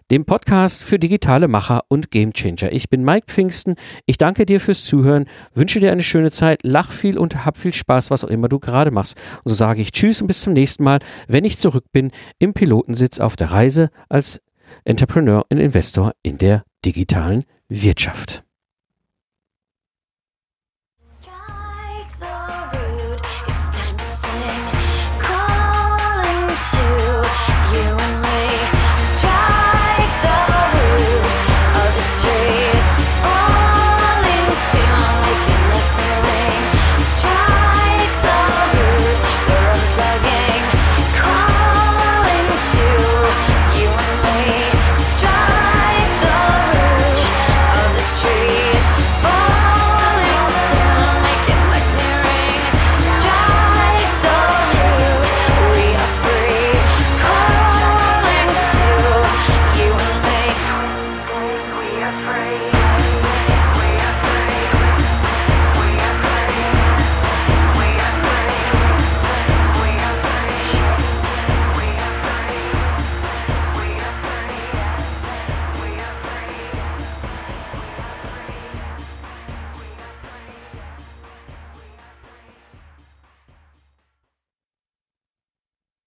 dem 0.10 0.26
Podcast 0.26 0.84
für 0.84 1.00
digitale 1.00 1.48
Macher 1.48 1.82
und 1.88 2.12
Gamechanger. 2.12 2.72
Ich 2.72 2.90
bin 2.90 3.04
Mike 3.04 3.28
Pfingsten. 3.28 3.76
Ich 4.06 4.18
danke 4.18 4.46
dir 4.46 4.60
fürs 4.60 4.86
Zuhören, 4.86 5.26
wünsche 5.54 5.80
dir 5.80 5.92
eine 5.92 6.04
schöne 6.04 6.32
Zeit, 6.32 6.60
lach 6.64 6.92
viel 6.92 7.18
und 7.18 7.46
hab 7.46 7.58
viel 7.58 7.74
Spaß, 7.74 8.12
was 8.12 8.24
auch 8.24 8.30
immer 8.30 8.50
du 8.50 8.60
gerade 8.60 8.92
machst. 8.92 9.18
Und 9.44 9.50
so 9.50 9.56
sage 9.56 9.82
ich 9.82 9.92
Tschüss 9.92 10.22
und 10.22 10.28
bis 10.28 10.42
zum 10.42 10.54
nächsten 10.54 10.84
Mal, 10.84 11.00
wenn 11.28 11.46
ich 11.46 11.58
zurück 11.58 11.86
bin 11.92 12.12
im 12.40 12.54
Pilotensitz 12.54 13.20
auf 13.20 13.36
der 13.36 13.52
Reise 13.52 13.90
als 14.10 14.42
Entrepreneur 14.86 15.46
und 15.50 15.58
Investor 15.58 16.14
in 16.24 16.38
der 16.38 16.64
digitalen 16.86 17.44
Wirtschaft. 17.68 18.44